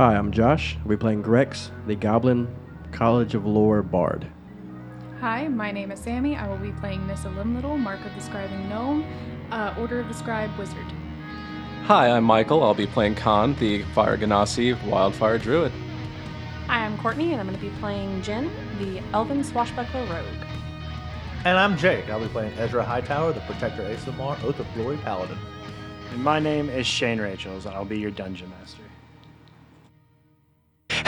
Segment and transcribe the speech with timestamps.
[0.00, 0.78] Hi, I'm Josh.
[0.80, 2.48] I'll be playing Grex, the Goblin
[2.90, 4.26] College of Lore Bard.
[5.20, 6.36] Hi, my name is Sammy.
[6.36, 9.04] I will be playing Nissa Limlittle, Mark of the Scribing Gnome,
[9.50, 10.86] uh, Order of the Scribe Wizard.
[11.84, 12.62] Hi, I'm Michael.
[12.62, 15.72] I'll be playing Khan, the Fire Genasi Wildfire Druid.
[16.66, 20.46] Hi, I'm Courtney, and I'm going to be playing Jin, the Elven Swashbuckler Rogue.
[21.44, 22.08] And I'm Jake.
[22.08, 25.36] I'll be playing Ezra Hightower, the Protector Aasimar, Oath of Glory Paladin.
[26.10, 28.80] And my name is Shane Rachels, and I'll be your dungeon master.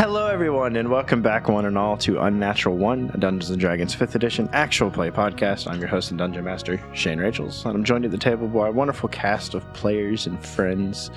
[0.03, 3.95] Hello, everyone, and welcome back, one and all, to Unnatural One, a Dungeons and Dragons
[3.95, 5.71] 5th Edition actual play podcast.
[5.71, 8.67] I'm your host and dungeon master, Shane Rachels, and I'm joined at the table by
[8.67, 11.13] a wonderful cast of players and friends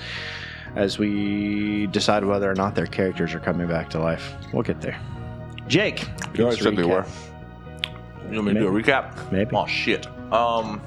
[0.76, 4.34] as we decide whether or not their characters are coming back to life.
[4.52, 5.00] We'll get there.
[5.66, 6.06] Jake,
[6.36, 7.04] You already said they were.
[8.30, 9.32] You want me to do a recap?
[9.32, 9.50] Maybe.
[9.52, 10.06] Oh shit.
[10.32, 10.80] Um.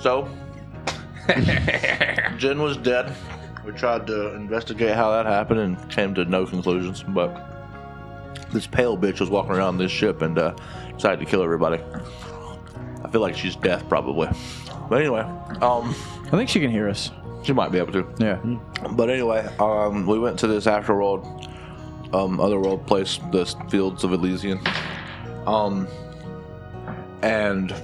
[0.00, 0.28] So,
[2.36, 3.12] Jin was dead.
[3.64, 7.02] We tried to investigate how that happened and came to no conclusions.
[7.02, 7.32] But
[8.52, 10.54] this pale bitch was walking around this ship and uh,
[10.94, 11.82] decided to kill everybody.
[13.04, 14.28] I feel like she's death probably.
[14.88, 15.22] But anyway,
[15.62, 15.94] um,
[16.26, 17.10] I think she can hear us.
[17.42, 18.06] she might be able to.
[18.18, 18.38] Yeah.
[18.92, 21.24] But anyway, um, we went to this afterworld,
[22.14, 24.60] um, otherworld place, the fields of Elysian,
[25.46, 25.88] um,
[27.22, 27.74] and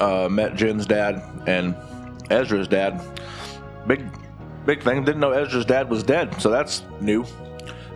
[0.00, 1.76] uh, met Jin's dad and
[2.30, 3.00] Ezra's dad.
[3.86, 4.04] Big,
[4.66, 5.04] big thing.
[5.04, 7.24] Didn't know Ezra's dad was dead, so that's new.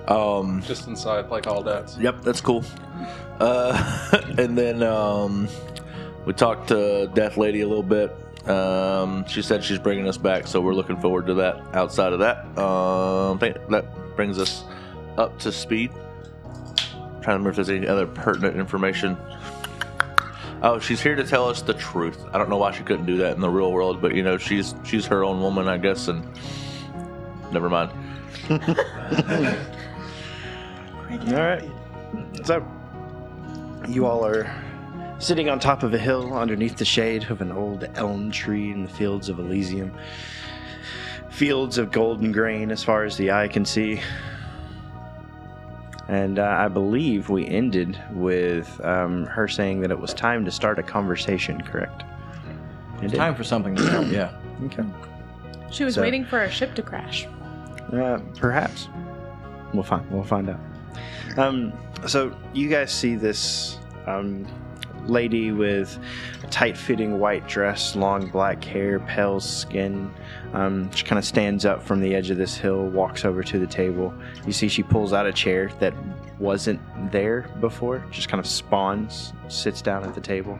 [0.09, 1.98] Um, Just inside, like all dads.
[1.98, 2.65] Yep, that's cool.
[3.41, 5.48] Uh, and then um,
[6.27, 8.15] we talked to Death Lady a little bit.
[8.48, 11.62] Um, she said she's bringing us back, so we're looking forward to that.
[11.75, 14.65] Outside of that, um, that brings us
[15.17, 15.91] up to speed.
[15.91, 19.17] trying to remember if there's any other pertinent information.
[20.65, 22.25] Oh, she's here to tell us the truth.
[22.33, 24.39] I don't know why she couldn't do that in the real world, but you know,
[24.39, 26.27] she's she's her own woman, I guess, and
[27.53, 27.91] never mind.
[28.51, 28.59] All
[31.35, 31.69] right.
[32.45, 32.67] So,
[33.87, 34.51] you all are
[35.19, 38.85] sitting on top of a hill underneath the shade of an old elm tree in
[38.85, 39.92] the fields of Elysium.
[41.29, 44.01] Fields of golden grain as far as the eye can see.
[46.09, 50.51] And uh, I believe we ended with um, her saying that it was time to
[50.51, 52.03] start a conversation, correct?
[53.03, 53.17] It did.
[53.17, 54.33] Time for something to come, yeah.
[54.67, 54.85] Okay.
[55.70, 57.27] She was So- waiting for our ship to crash.
[57.93, 58.89] Uh, perhaps.
[59.73, 60.09] We'll find.
[60.11, 60.61] We'll find out.
[61.37, 61.73] Um,
[62.07, 64.47] so you guys see this um,
[65.07, 65.98] lady with
[66.42, 70.13] a tight-fitting white dress, long black hair, pale skin.
[70.53, 73.59] Um, she kind of stands up from the edge of this hill, walks over to
[73.59, 74.14] the table.
[74.47, 75.95] You see, she pulls out a chair that
[76.39, 76.81] wasn't
[77.13, 78.05] there before.
[78.11, 80.59] Just kind of spawns, sits down at the table,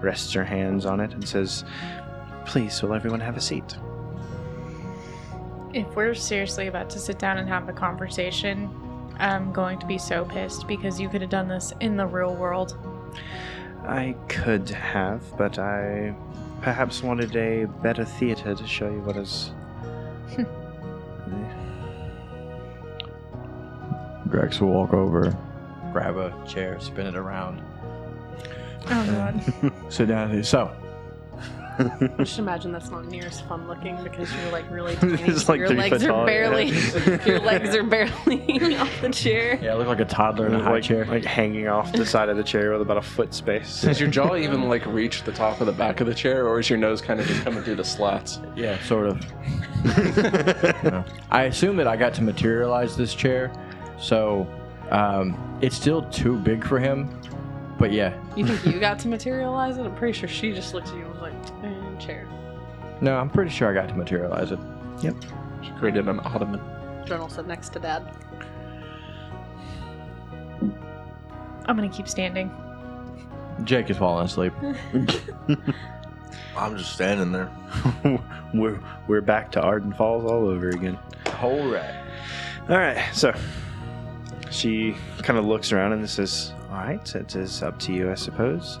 [0.00, 1.64] rests her hands on it, and says,
[2.44, 3.76] "Please, will everyone have a seat?"
[5.74, 8.68] If we're seriously about to sit down and have a conversation,
[9.18, 12.34] I'm going to be so pissed because you could have done this in the real
[12.34, 12.76] world.
[13.86, 16.14] I could have, but I
[16.60, 19.50] perhaps wanted a better theater to show you what is.
[24.28, 25.36] Grex will walk over,
[25.92, 27.62] grab a chair, spin it around,
[28.86, 29.72] Oh god.
[29.92, 30.30] sit down.
[30.30, 30.70] and say, So,
[31.78, 35.22] I should imagine that's not near as fun looking because you're like really tiny.
[35.22, 37.24] It's like your three legs foot are tall, barely yeah.
[37.26, 39.58] your legs are barely off the chair.
[39.62, 41.04] yeah, I look like a toddler in a high like, chair.
[41.06, 43.82] like hanging off the side of the chair with about a foot space.
[43.82, 46.58] Does your jaw even like reach the top of the back of the chair, or
[46.60, 48.40] is your nose kind of just coming through the slats?
[48.56, 49.24] Yeah, sort of.
[49.84, 51.04] Yeah.
[51.30, 53.52] I assume that I got to materialize this chair,
[53.98, 54.46] so
[54.90, 57.08] um, it's still too big for him.
[57.82, 59.84] But yeah, You think you got to materialize it?
[59.84, 61.32] I'm pretty sure she just looked at you and was like,
[61.64, 62.28] eh, chair.
[63.00, 64.60] no, I'm pretty sure I got to materialize it.
[65.00, 65.16] Yep.
[65.62, 66.60] She created an ottoman.
[67.04, 68.08] Journal said next to dad.
[71.66, 72.52] I'm gonna keep standing.
[73.64, 74.52] Jake is falling asleep.
[76.56, 77.50] I'm just standing there.
[78.54, 78.78] we're
[79.08, 80.96] we're back to Arden Falls all over again.
[81.40, 82.04] All right.
[82.68, 83.34] All right, so
[84.52, 84.94] she
[85.24, 88.78] kind of looks around and says, "All right, it is up to you, I suppose."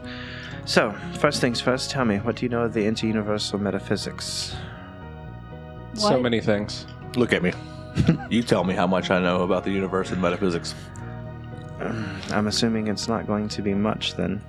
[0.64, 4.54] So, first things first, tell me, what do you know of the interuniversal metaphysics?
[5.94, 6.86] So many things.
[7.16, 7.52] Look at me.
[8.30, 10.74] you tell me how much I know about the universe and metaphysics.
[12.30, 14.40] I'm assuming it's not going to be much then.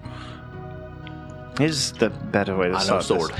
[1.59, 3.39] Is the better way to I know start this.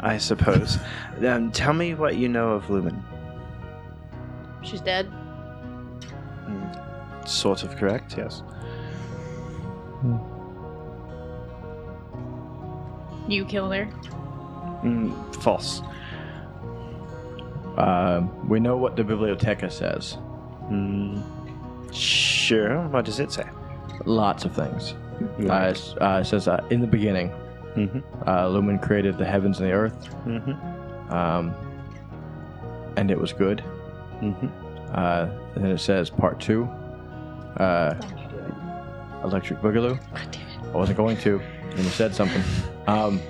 [0.00, 0.78] I suppose.
[1.26, 3.04] um, tell me what you know of Lumen.
[4.62, 5.12] She's dead.
[7.26, 8.42] Sort of correct, yes.
[13.28, 13.86] You killed her.
[14.82, 15.82] Mm, false.
[17.76, 20.18] Uh, we know what the biblioteca says.
[21.92, 22.86] Sure.
[22.88, 23.44] What does it say?
[24.04, 24.94] Lots of things.
[25.40, 27.32] Uh, uh, it says, uh, in the beginning,
[27.76, 28.00] Mm-hmm.
[28.28, 31.10] uh, Lumen created the heavens and the earth, Mm-hmm.
[31.10, 31.54] um,
[32.98, 33.64] and it was good.
[34.20, 34.46] Mm-hmm.
[34.94, 36.64] Uh, and then it says part two,
[37.56, 37.94] uh,
[39.24, 39.98] Electric Boogaloo.
[40.12, 40.74] God damn it.
[40.74, 41.40] I wasn't going to,
[41.70, 42.42] and you said something.
[42.86, 43.20] Um,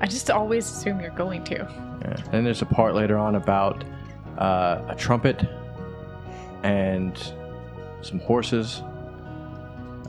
[0.00, 1.54] I just always assume you're going to.
[1.54, 2.16] yeah.
[2.32, 3.84] And there's a part later on about
[4.38, 5.44] uh, a trumpet
[6.62, 7.16] and
[8.02, 8.82] some horses,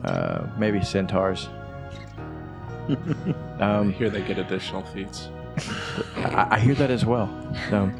[0.04, 1.48] uh, maybe centaurs.
[3.60, 5.28] um, Here they get additional feats.
[6.16, 7.24] I, I hear that as well.
[7.72, 7.90] Um,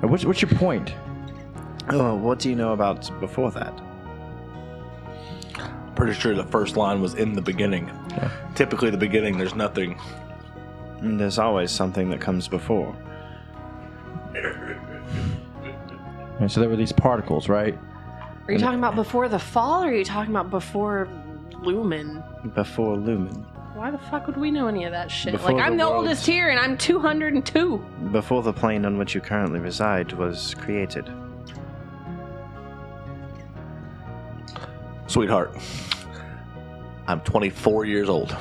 [0.00, 0.94] what's, what's your point?
[1.90, 3.72] Oh, what do you know about before that?
[5.96, 7.90] Pretty sure the first line was in the beginning.
[8.10, 8.30] Yeah.
[8.54, 9.98] Typically, the beginning, there's nothing.
[11.00, 12.94] Mm, There's always something that comes before.
[16.38, 17.76] And so there were these particles, right?
[18.46, 21.08] Are you talking about before the fall, or are you talking about before
[21.62, 22.22] Lumen?
[22.54, 23.44] Before Lumen.
[23.74, 25.32] Why the fuck would we know any of that shit?
[25.32, 27.78] Before like, I'm the the world's- oldest here, and I'm 202.
[28.12, 31.10] Before the plane on which you currently reside was created.
[35.06, 35.56] Sweetheart,
[37.06, 38.36] I'm 24 years old.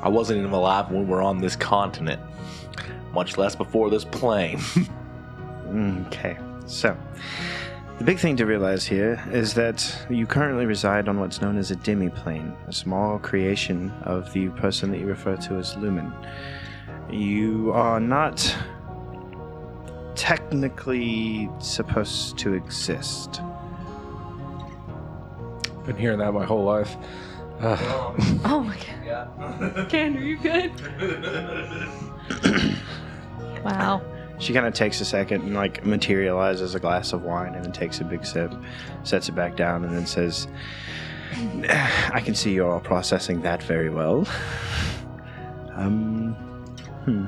[0.00, 2.22] I wasn't even alive when we were on this continent,
[3.12, 4.60] much less before this plane.
[5.70, 6.96] Okay, so
[7.98, 11.70] the big thing to realize here is that you currently reside on what's known as
[11.70, 16.10] a demiplane, a small creation of the person that you refer to as Lumen.
[17.10, 18.56] You are not
[20.14, 23.42] technically supposed to exist.
[25.88, 26.96] Been hearing that my whole life.
[27.62, 28.76] Oh my
[29.06, 29.88] god.
[29.88, 30.70] Gander, you good?
[33.64, 34.02] Wow.
[34.38, 37.72] She kind of takes a second and like materializes a glass of wine and then
[37.72, 38.54] takes a big sip,
[39.02, 40.46] sets it back down, and then says,
[42.12, 44.28] "I can see you're all processing that very well."
[45.74, 46.34] Um,
[47.04, 47.26] hmm.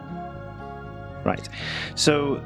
[1.26, 1.48] Right.
[1.94, 2.42] So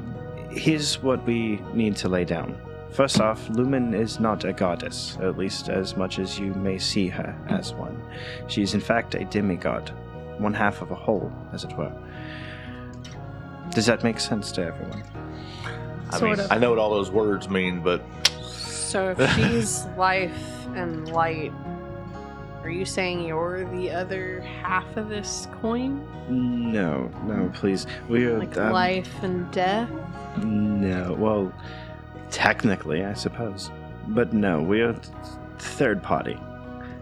[0.49, 2.55] here's what we need to lay down.
[2.95, 7.09] First off, Lumen is not a goddess, at least as much as you may see
[7.09, 8.01] her as one.
[8.47, 9.89] She is in fact a demigod,
[10.37, 11.91] one half of a whole, as it were.
[13.71, 15.03] Does that make sense to everyone?
[16.09, 16.51] I Sort mean, of.
[16.53, 18.01] I know what all those words mean, but
[18.45, 21.51] So if she's life and light,
[22.63, 26.01] are you saying you're the other half of this coin?
[26.29, 27.87] No, no, please.
[28.07, 29.89] We are Like um, life and death?
[30.37, 31.53] No, well,
[32.35, 33.71] technically, I suppose,
[34.09, 35.07] but no, we are th-
[35.57, 36.37] third party.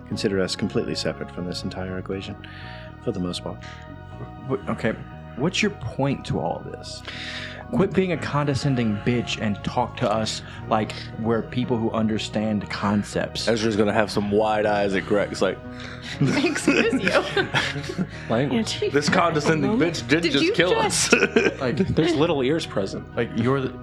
[0.07, 2.35] Consider us completely separate from this entire equation,
[3.03, 3.57] for the most part.
[4.47, 4.91] Wh- Okay,
[5.37, 7.01] what's your point to all of this?
[7.73, 13.47] Quit being a condescending bitch and talk to us like we're people who understand concepts.
[13.47, 15.31] Ezra's gonna have some wide eyes at Grex.
[15.31, 15.57] It's like
[16.21, 17.47] Excuse you.
[18.29, 18.79] Language.
[18.91, 21.59] this condescending bitch did, Did just you kill just- us.
[21.59, 23.15] Like, There's little ears present.
[23.15, 23.73] like you're the.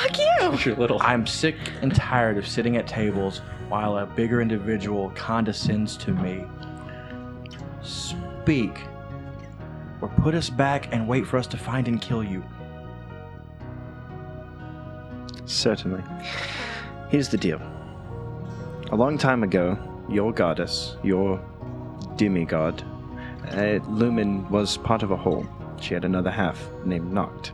[0.00, 0.58] Fuck you!
[0.64, 0.98] You're little.
[1.02, 6.44] I'm sick and tired of sitting at tables while a bigger individual condescends to me.
[7.82, 8.78] Speak,
[10.00, 12.42] or put us back and wait for us to find and kill you.
[15.44, 16.02] Certainly.
[17.10, 17.60] Here's the deal.
[18.92, 21.44] A long time ago, your goddess, your
[22.16, 22.82] demigod,
[23.52, 25.46] uh, Lumen was part of a whole.
[25.78, 27.50] She had another half named Noct.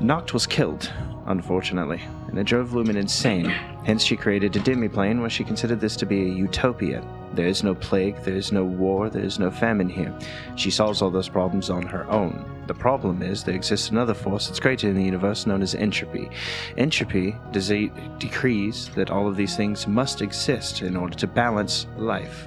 [0.00, 0.92] Noct was killed,
[1.24, 3.46] unfortunately, and it drove Lumen insane.
[3.46, 7.02] Hence, she created a demiplane where she considered this to be a utopia.
[7.32, 10.12] There is no plague, there is no war, there is no famine here.
[10.54, 12.44] She solves all those problems on her own.
[12.66, 16.28] The problem is there exists another force that's greater in the universe known as entropy.
[16.76, 22.46] Entropy decrees that all of these things must exist in order to balance life.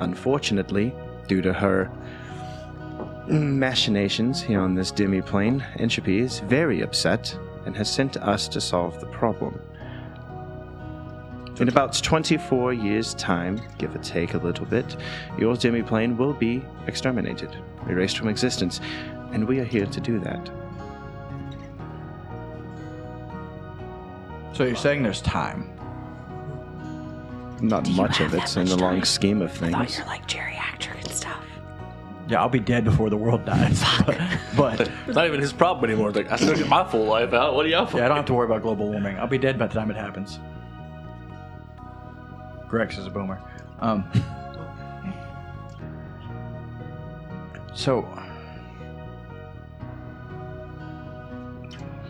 [0.00, 0.94] Unfortunately,
[1.28, 1.90] due to her
[3.28, 7.36] machinations here on this demi-plane, Entropy is very upset
[7.66, 9.60] and has sent us to solve the problem.
[11.60, 14.96] In about 24 years' time, give or take a little bit,
[15.38, 17.54] your demi-plane will be exterminated,
[17.86, 18.80] erased from existence,
[19.32, 20.50] and we are here to do that.
[24.54, 25.70] So you're saying there's time?
[27.60, 29.98] Not much of it in the long scheme of I thought things.
[29.98, 31.44] you're like geriatric and stuff.
[32.30, 33.82] Yeah, I'll be dead before the world dies.
[34.06, 34.16] but,
[34.56, 36.08] but It's not even his problem anymore.
[36.10, 37.54] It's like I still get my full life out.
[37.54, 37.88] What do y'all?
[37.92, 39.18] yeah, I don't have to worry about global warming.
[39.18, 40.38] I'll be dead by the time it happens.
[42.68, 43.40] Grex is a boomer.
[43.80, 44.08] Um,
[47.74, 48.06] so,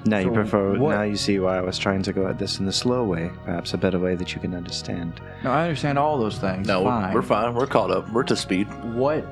[0.06, 0.78] Now you So prefer.
[0.78, 3.04] what- Now you see why I was trying to go at this in the slow
[3.04, 3.30] way.
[3.44, 5.20] Perhaps a better way that you can understand.
[5.44, 6.66] No, I understand all those things.
[6.66, 7.14] No, we're- fine.
[7.14, 7.54] we're fine.
[7.54, 8.10] We're caught up.
[8.10, 8.66] We're to speed.
[8.94, 9.24] What?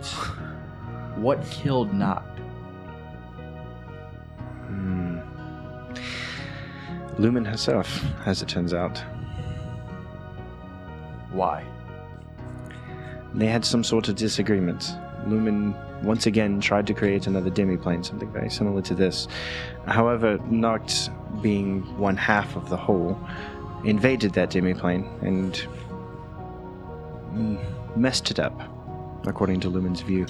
[1.21, 2.39] What killed Noct?
[4.69, 5.19] Hmm.
[7.19, 9.03] Lumen herself, as it turns out.
[11.33, 11.65] Why?
[13.35, 14.93] They had some sort of disagreement.
[15.27, 19.27] Lumen once again tried to create another demiplane, something very similar to this.
[19.87, 21.11] However, Noct,
[21.43, 23.19] being one half of the whole,
[23.85, 25.67] invaded that demiplane and
[27.35, 28.57] mm, messed it up,
[29.27, 30.25] according to Lumen's view.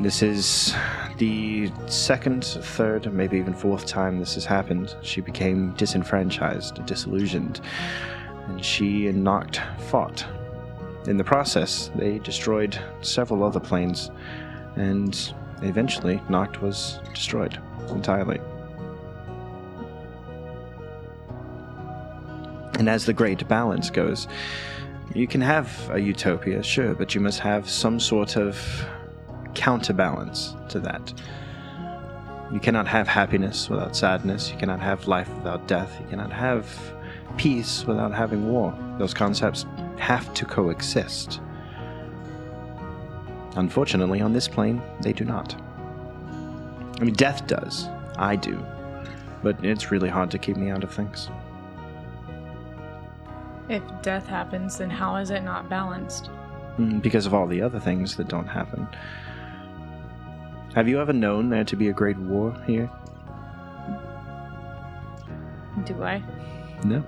[0.00, 0.74] This is
[1.16, 4.94] the second, third, maybe even fourth time this has happened.
[5.02, 7.60] She became disenfranchised, disillusioned,
[8.46, 10.24] and she and Noct fought.
[11.08, 14.12] In the process, they destroyed several other planes,
[14.76, 17.58] and eventually, Noct was destroyed
[17.90, 18.38] entirely.
[22.78, 24.28] And as the great balance goes,
[25.12, 28.56] you can have a utopia, sure, but you must have some sort of
[29.58, 31.12] counterbalance to that.
[32.52, 34.50] You cannot have happiness without sadness.
[34.50, 35.94] You cannot have life without death.
[36.00, 36.66] You cannot have
[37.36, 38.72] peace without having war.
[38.98, 39.66] Those concepts
[39.98, 41.40] have to coexist.
[43.56, 45.54] Unfortunately, on this plane, they do not.
[47.00, 47.88] I mean, death does.
[48.16, 48.64] I do.
[49.42, 51.28] But it's really hard to keep me out of things.
[53.68, 56.30] If death happens, then how is it not balanced?
[56.78, 58.88] Mm, Because of all the other things that don't happen.
[60.74, 62.90] Have you ever known there to be a great war here?
[65.84, 66.22] Do I?
[66.84, 67.02] No.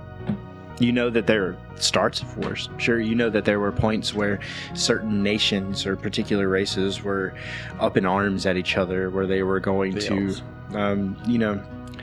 [0.79, 2.71] You know that there are starts of wars.
[2.79, 4.41] Sure, you know that there were points where
[4.75, 7.35] certain nations or particular races were
[7.79, 10.35] up in arms at each other, where they were going The to,
[10.75, 11.57] um, you know,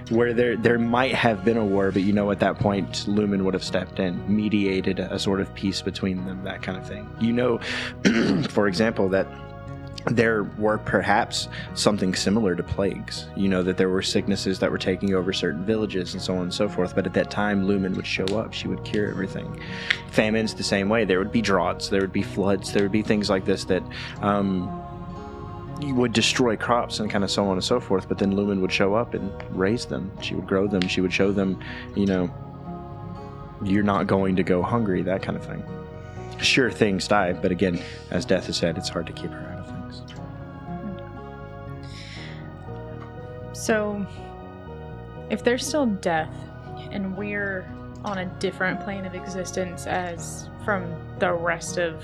[0.09, 3.43] where there there might have been a war, but you know at that point Lumen
[3.45, 6.87] would have stepped in, mediated a, a sort of peace between them, that kind of
[6.87, 7.09] thing.
[7.19, 7.57] You know,
[8.49, 9.27] for example, that
[10.05, 13.25] there were perhaps something similar to plagues.
[13.35, 16.43] You know, that there were sicknesses that were taking over certain villages and so on
[16.43, 16.95] and so forth.
[16.95, 18.53] But at that time, Lumen would show up.
[18.53, 19.61] She would cure everything.
[20.11, 21.05] Famines, the same way.
[21.05, 23.83] There would be droughts, there would be floods, there would be things like this that.
[24.21, 24.83] Um,
[25.79, 28.71] would destroy crops and kind of so on and so forth, but then Lumen would
[28.71, 30.11] show up and raise them.
[30.21, 30.87] She would grow them.
[30.87, 31.59] She would show them,
[31.95, 32.33] you know,
[33.63, 35.63] you're not going to go hungry, that kind of thing.
[36.41, 37.79] Sure, things die, but again,
[38.11, 39.56] as Death has said, it's hard to keep her
[43.57, 44.05] So,
[45.31, 46.31] if there's still death
[46.91, 47.67] and we're
[48.05, 52.03] on a different plane of existence as from the rest of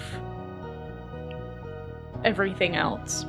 [2.25, 3.27] everything else,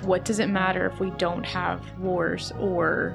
[0.00, 3.14] what does it matter if we don't have wars or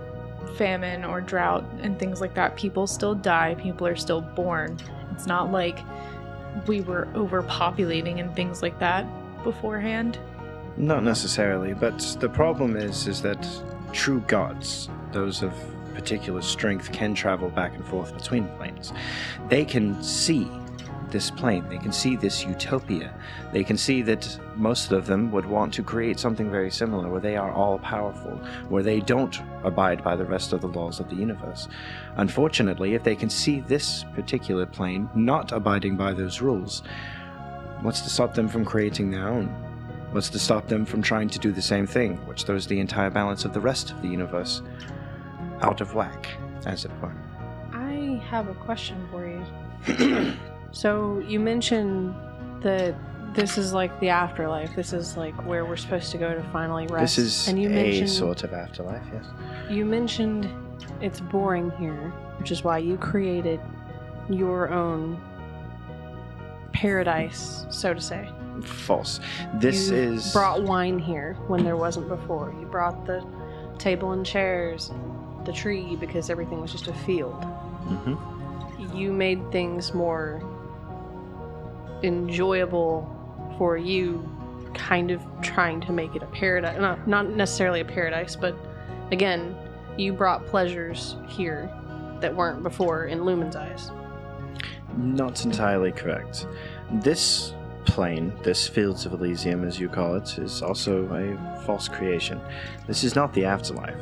[0.56, 2.56] famine or drought and things like that?
[2.56, 4.78] People still die, people are still born.
[5.12, 5.80] It's not like
[6.68, 9.08] we were overpopulating and things like that
[9.44, 10.20] beforehand.
[10.78, 13.44] Not necessarily, but the problem is is that
[13.94, 15.54] true gods, those of
[15.94, 18.94] particular strength, can travel back and forth between planes.
[19.50, 20.50] They can see
[21.12, 21.68] this plane.
[21.70, 23.14] They can see this utopia.
[23.52, 27.20] They can see that most of them would want to create something very similar, where
[27.20, 28.38] they are all powerful,
[28.70, 31.68] where they don't abide by the rest of the laws of the universe.
[32.18, 36.84] Unfortunately, if they can see this particular plane not abiding by those rules,
[37.82, 39.69] what's to stop them from creating their own?
[40.12, 43.12] What's to stop them from trying to do the same thing, which throws the entire
[43.12, 44.64] balance of the rest of the universe
[45.62, 46.28] out of whack,
[46.66, 47.14] as it were?
[47.74, 50.34] I have a question for you.
[50.72, 52.16] so you mentioned
[52.62, 52.96] that
[53.34, 54.76] this is like the afterlife.
[54.76, 57.16] This is like where we're supposed to go to finally rest.
[57.16, 59.26] This is and you a sort of afterlife, yes.
[59.70, 60.50] you mentioned
[61.02, 63.60] it's boring here, which is why you created
[64.30, 65.22] your own
[66.74, 68.30] paradise, so to say.
[68.62, 69.20] False.
[69.56, 72.54] This you is brought wine here when there wasn't before.
[72.60, 73.26] You brought the
[73.78, 74.92] table and chairs,
[75.46, 77.46] the tree because everything was just a field.
[77.88, 78.18] Mhm.
[78.94, 80.42] You made things more
[82.04, 83.08] enjoyable
[83.58, 84.28] for you,
[84.74, 86.80] kind of trying to make it a paradise.
[86.80, 88.56] Not, not necessarily a paradise, but
[89.12, 89.56] again,
[89.98, 91.70] you brought pleasures here
[92.22, 93.92] that weren't before in Lumen's eyes.
[94.98, 96.48] Not entirely correct.
[96.92, 97.54] This
[97.92, 102.40] plane, this Fields of Elysium, as you call it, is also a false creation.
[102.88, 103.98] This is not the afterlife.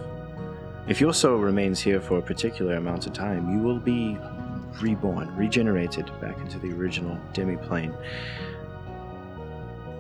[0.87, 4.17] If your soul remains here for a particular amount of time, you will be
[4.81, 7.93] reborn, regenerated back into the original demi-plane.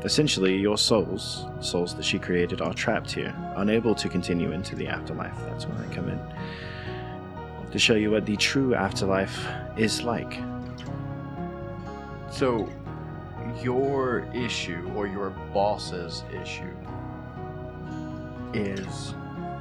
[0.03, 4.87] Essentially, your souls, souls that she created, are trapped here, unable to continue into the
[4.87, 5.35] afterlife.
[5.47, 6.19] That's when I come in.
[7.71, 10.39] to show you what the true afterlife is like.
[12.31, 12.69] So,
[13.61, 16.75] your issue or your boss's issue
[18.53, 19.13] is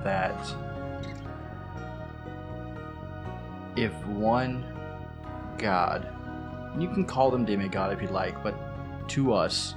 [0.05, 0.37] that
[3.77, 4.65] if one
[5.59, 6.09] god,
[6.79, 8.55] you can call them demigod if you like, but
[9.09, 9.75] to us,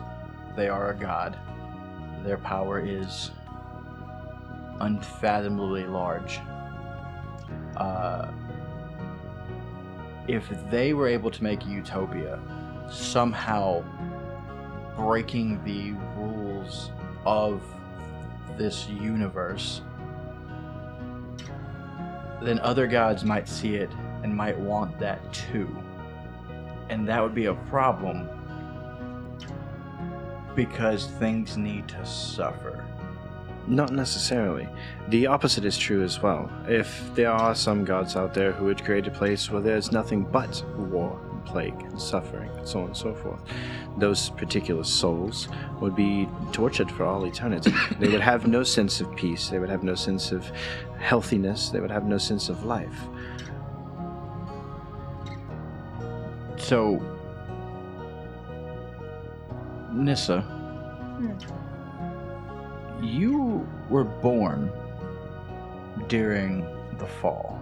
[0.55, 1.37] they are a god.
[2.23, 3.31] Their power is
[4.79, 6.39] unfathomably large.
[7.77, 8.31] Uh,
[10.27, 12.39] if they were able to make utopia,
[12.91, 13.83] somehow
[14.99, 16.91] breaking the rules
[17.25, 17.61] of
[18.57, 19.81] this universe,
[22.41, 23.89] then other gods might see it
[24.23, 25.69] and might want that too.
[26.89, 28.27] And that would be a problem
[30.53, 32.85] because things need to suffer.
[33.67, 34.67] Not necessarily.
[35.07, 36.51] The opposite is true as well.
[36.67, 40.23] If there are some gods out there who would create a place where there's nothing
[40.23, 43.41] but war, plague, and suffering, and so on and so forth,
[43.97, 45.47] those particular souls
[45.81, 47.73] would be tortured for all eternity.
[47.99, 50.49] they would have no sense of peace, they would have no sense of
[50.99, 52.99] healthiness, they would have no sense of life.
[56.57, 57.01] So,
[59.91, 61.33] Nissa, hmm.
[63.03, 64.71] you were born
[66.07, 66.65] during
[66.99, 67.59] the fall.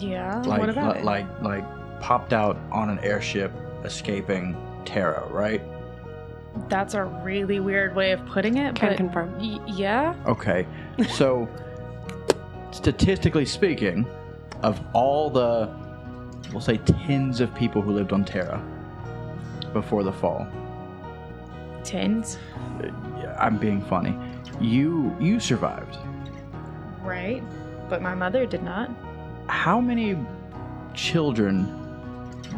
[0.00, 0.42] Yeah.
[0.44, 1.04] Like, what about it?
[1.04, 1.64] like, like,
[2.04, 3.50] popped out on an airship
[3.82, 5.62] escaping Terra, right?
[6.68, 8.74] That's a really weird way of putting it.
[8.74, 9.34] Can but confirm.
[9.38, 10.14] y- yeah.
[10.26, 10.66] Okay,
[11.08, 11.48] so
[12.72, 14.06] statistically speaking,
[14.62, 15.74] of all the,
[16.52, 18.62] we'll say tens of people who lived on Terra
[19.72, 20.46] before the fall,
[21.84, 22.38] Tens.
[22.82, 24.14] Uh, I'm being funny.
[24.60, 25.96] You you survived.
[27.02, 27.42] Right.
[27.88, 28.90] But my mother did not.
[29.48, 30.18] How many
[30.94, 31.83] children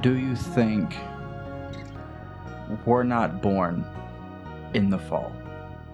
[0.00, 0.96] do you think
[2.84, 3.84] were not born
[4.74, 5.32] in the fall?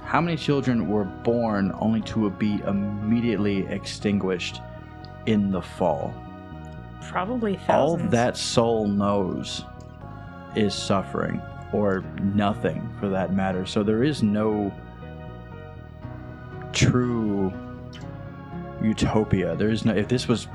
[0.00, 4.60] How many children were born only to be immediately extinguished
[5.26, 6.14] in the fall?
[7.02, 9.64] Probably All that soul knows
[10.54, 11.40] is suffering,
[11.72, 13.64] or nothing for that matter.
[13.66, 14.72] So there is no
[16.72, 17.52] true
[18.82, 19.56] utopia.
[19.56, 19.94] There is no.
[19.94, 20.48] If this was,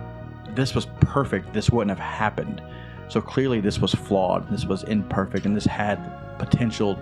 [0.52, 2.62] this was perfect, this wouldn't have happened.
[3.10, 4.50] So clearly, this was flawed.
[4.50, 5.98] This was imperfect, and this had
[6.38, 7.00] potential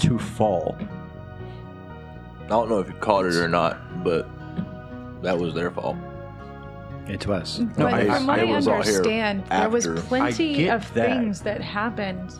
[0.00, 0.76] to fall.
[2.44, 4.28] I don't know if you caught it or not, but
[5.22, 5.96] that was their fault.
[7.08, 7.60] It was.
[7.60, 10.00] No, But I- from what I I, was all here understand, there was after.
[10.02, 11.06] plenty of that.
[11.08, 12.34] things that happened.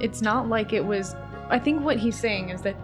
[0.00, 1.14] It's not like it was.
[1.48, 2.76] I think what he's saying is that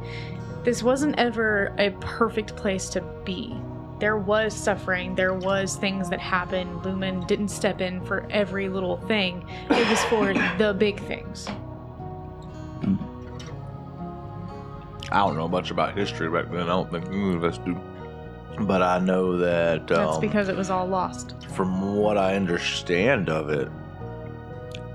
[0.64, 3.54] this wasn't ever a perfect place to be.
[4.00, 5.14] There was suffering.
[5.14, 6.84] There was things that happened.
[6.84, 9.44] Lumen didn't step in for every little thing.
[9.68, 11.46] It was for the big things.
[15.12, 16.62] I don't know much about history back then.
[16.62, 17.78] I don't think any of us do.
[18.60, 21.34] But I know that That's um, because it was all lost.
[21.54, 23.68] from what I understand of it,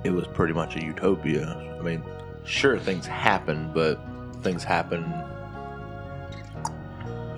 [0.03, 1.77] it was pretty much a utopia.
[1.79, 2.03] I mean,
[2.43, 3.99] sure, things happened, but
[4.41, 5.03] things happen.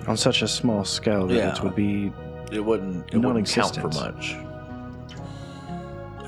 [0.08, 1.52] On such a small scale that Yeah.
[1.54, 2.12] it would be
[2.50, 3.12] It wouldn't.
[3.12, 4.16] It wouldn't count for Non-existent.
[4.16, 4.36] much.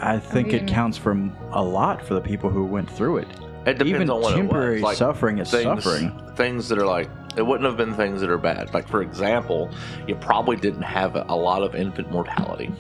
[0.03, 3.19] I think mean- it counts for m- a lot for the people who went through
[3.19, 3.29] it.
[3.67, 4.83] It depends Even on what temporary it was.
[4.83, 6.13] Like, suffering is things, suffering.
[6.37, 8.73] Things that are like it wouldn't have been things that are bad.
[8.75, 9.71] Like for example,
[10.07, 12.71] you probably didn't have a lot of infant mortality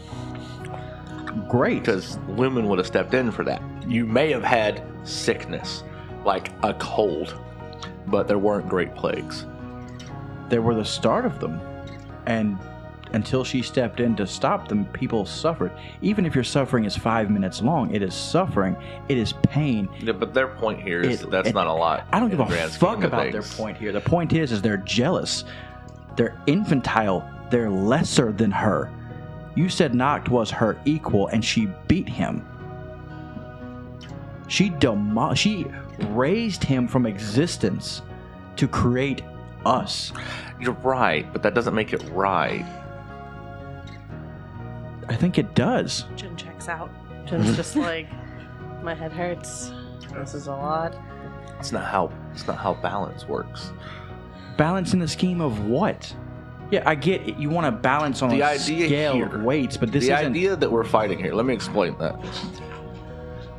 [1.48, 1.80] Great.
[1.84, 3.62] because Lumen would have stepped in for that.
[3.86, 5.84] You may have had sickness,
[6.24, 7.34] like a cold,
[8.06, 9.46] but there weren't great plagues.
[10.50, 11.60] They were the start of them.
[12.26, 12.58] And
[13.12, 15.72] until she stepped in to stop them, people suffered.
[16.02, 18.76] Even if your suffering is five minutes long, it is suffering.
[19.08, 19.88] It is pain.
[20.00, 22.06] Yeah, but their point here is It- that that's it- not a lot.
[22.12, 23.90] I don't give a fuck about their point here.
[23.90, 25.44] The point is, is they're jealous.
[26.16, 27.28] They're infantile.
[27.50, 28.90] They're lesser than her.
[29.56, 32.44] You said Noct was her equal, and she beat him.
[34.46, 35.66] She demo- She
[36.10, 38.02] raised him from existence
[38.56, 39.22] to create
[39.66, 40.12] us.
[40.60, 42.64] You're right, but that doesn't make it right.
[45.08, 46.04] I think it does.
[46.16, 46.90] Jin checks out.
[47.26, 47.54] Jin's mm-hmm.
[47.54, 48.08] just like,
[48.82, 49.72] my head hurts.
[50.14, 50.96] This is a lot.
[51.58, 53.72] It's not how it's not how balance works.
[54.56, 56.14] Balance in the scheme of what?
[56.70, 57.36] Yeah, I get it.
[57.36, 60.14] You want to balance on The a idea scale here- of weights, but this the
[60.14, 60.26] isn't.
[60.32, 62.14] idea that we're fighting here, let me explain that.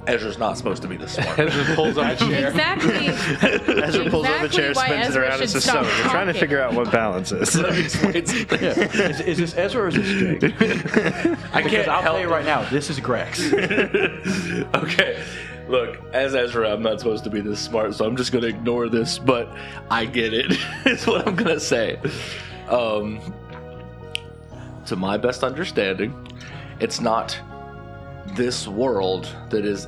[0.08, 1.38] Ezra's not supposed to be this smart.
[1.38, 2.48] Ezra pulls up a chair.
[2.48, 3.08] Exactly.
[3.08, 5.86] Ezra pulls up a Exactly chair, why spins it Ezra around, and should says, stop
[5.86, 8.64] "So, we're trying to figure out what balance is." Let me explain something.
[8.64, 8.70] Yeah.
[8.72, 10.44] Is, is this Ezra or is this Jake?
[11.54, 13.54] I Because can't I'll help tell you right now, this is Grex.
[14.76, 15.24] okay.
[15.68, 18.90] Look, as Ezra, I'm not supposed to be this smart, so I'm just gonna ignore
[18.90, 19.20] this.
[19.20, 19.56] But
[19.90, 20.58] I get it.
[20.86, 22.00] is what I'm gonna say.
[22.68, 23.22] Um,
[24.88, 26.14] to my best understanding,
[26.80, 27.40] it's not
[28.36, 29.88] this world that is,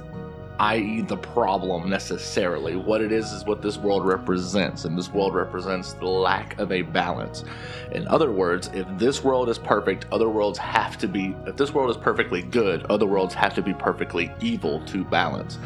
[0.59, 2.75] i.e., the problem necessarily.
[2.75, 6.71] What it is is what this world represents, and this world represents the lack of
[6.71, 7.43] a balance.
[7.91, 11.35] In other words, if this world is perfect, other worlds have to be.
[11.45, 15.57] If this world is perfectly good, other worlds have to be perfectly evil to balance.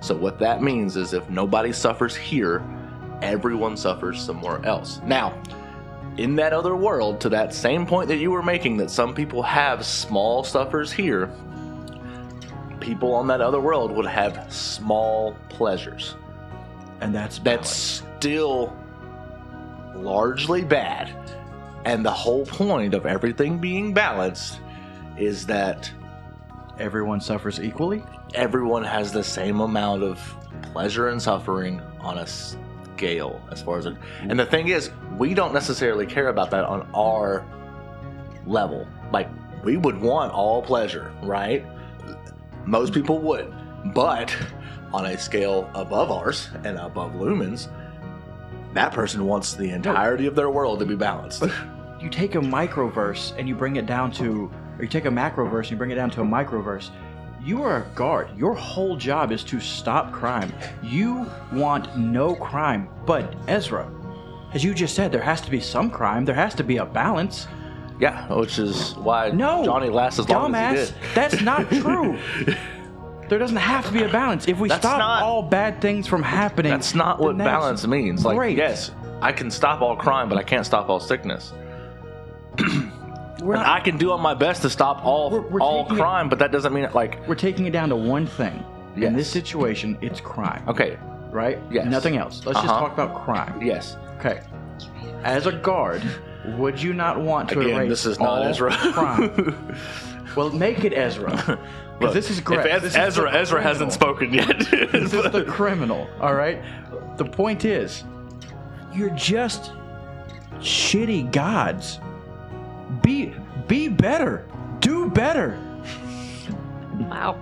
[0.00, 2.62] So, what that means is if nobody suffers here,
[3.22, 5.00] everyone suffers somewhere else.
[5.06, 5.40] Now,
[6.18, 9.42] in that other world, to that same point that you were making, that some people
[9.42, 11.30] have small suffers here,
[12.82, 16.16] people on that other world would have small pleasures.
[17.00, 18.76] And that's That's still
[19.94, 21.08] largely bad.
[21.84, 24.60] And the whole point of everything being balanced
[25.16, 25.90] is that
[26.78, 28.02] everyone suffers equally.
[28.34, 30.18] everyone has the same amount of
[30.72, 35.34] pleasure and suffering on a scale as far as it and the thing is we
[35.34, 37.44] don't necessarily care about that on our
[38.46, 39.28] level like
[39.64, 41.64] we would want all pleasure right
[42.66, 43.52] most people would
[43.94, 44.36] but
[44.92, 47.68] on a scale above ours and above lumens
[48.74, 51.42] that person wants the entirety of their world to be balanced
[52.02, 55.60] You take a microverse and you bring it down to, or you take a macroverse
[55.60, 56.90] and you bring it down to a microverse.
[57.44, 58.36] You are a guard.
[58.36, 60.52] Your whole job is to stop crime.
[60.82, 62.88] You want no crime.
[63.06, 63.88] But Ezra,
[64.52, 66.24] as you just said, there has to be some crime.
[66.24, 67.46] There has to be a balance.
[68.00, 71.68] Yeah which is why No, johnny lasts as long dumbass, as he did that's not
[71.82, 72.18] true.
[73.28, 74.46] there doesn't have to be a balance.
[74.48, 77.50] If we That's stop not- all bad things from happening, That's not what then that's
[77.62, 78.24] balance means.
[78.26, 78.56] Like, great.
[78.58, 78.90] yes,
[79.22, 81.52] I can stop all crime, but I can't stop all sickness.
[83.40, 85.84] We're And not- I can do all my best to stop all We're- we're all
[85.84, 86.94] taking it- crime, but that doesn't mean it.
[86.94, 88.62] like we're taking it down to one thing.
[88.96, 90.98] In this situation, it's crime, okay,
[91.30, 91.58] right?
[91.70, 91.86] Yes.
[91.86, 92.44] Nothing else.
[92.44, 92.80] Let's just Uh-huh.
[92.88, 93.62] talk about crime.
[93.62, 93.96] yes.
[94.18, 94.40] Okay.
[95.24, 96.02] As a guard,
[96.56, 98.70] would you not want to Again, erase this is not all Ezra.
[98.92, 99.76] crime?
[100.36, 101.58] well, make it Ezra.
[102.00, 102.66] Look, this is if Grex.
[102.68, 104.58] Ez- This is Ezra the Ezra hasn't spoken yet.
[104.92, 106.08] This is the criminal.
[106.20, 106.60] All right.
[107.16, 108.02] The point is,
[108.92, 109.72] you're just
[110.58, 112.00] shitty gods.
[113.02, 113.34] Be
[113.68, 114.48] be better.
[114.80, 115.58] Do better.
[116.94, 117.38] Wow.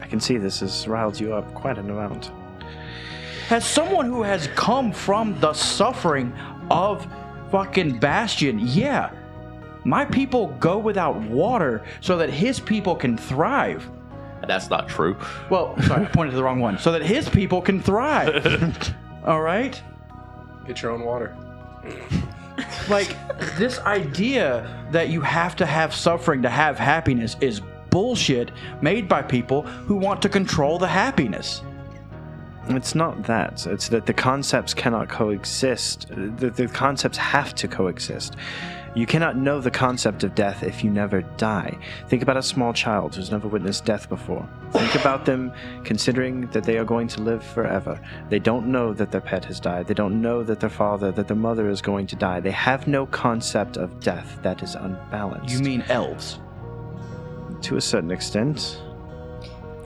[0.00, 2.32] I can see this has riled you up quite an amount.
[3.50, 6.32] As someone who has come from the suffering
[6.70, 7.06] of
[7.52, 9.12] fucking Bastion, yeah,
[9.84, 13.88] my people go without water so that his people can thrive.
[14.48, 15.16] That's not true.
[15.50, 16.78] Well, sorry, I pointed to the wrong one.
[16.78, 18.94] So that his people can thrive.
[19.24, 19.80] All right?
[20.66, 21.36] Get your own water.
[22.88, 23.16] Like,
[23.56, 27.60] this idea that you have to have suffering to have happiness is
[27.90, 31.62] bullshit made by people who want to control the happiness.
[32.68, 33.66] It's not that.
[33.66, 36.08] It's that the concepts cannot coexist.
[36.08, 38.36] The, the concepts have to coexist.
[38.94, 41.78] You cannot know the concept of death if you never die.
[42.08, 44.46] Think about a small child who's never witnessed death before.
[44.72, 45.50] Think about them
[45.82, 47.98] considering that they are going to live forever.
[48.28, 49.86] They don't know that their pet has died.
[49.86, 52.40] They don't know that their father, that their mother is going to die.
[52.40, 55.54] They have no concept of death that is unbalanced.
[55.54, 56.38] You mean elves?
[57.62, 58.80] to a certain extent?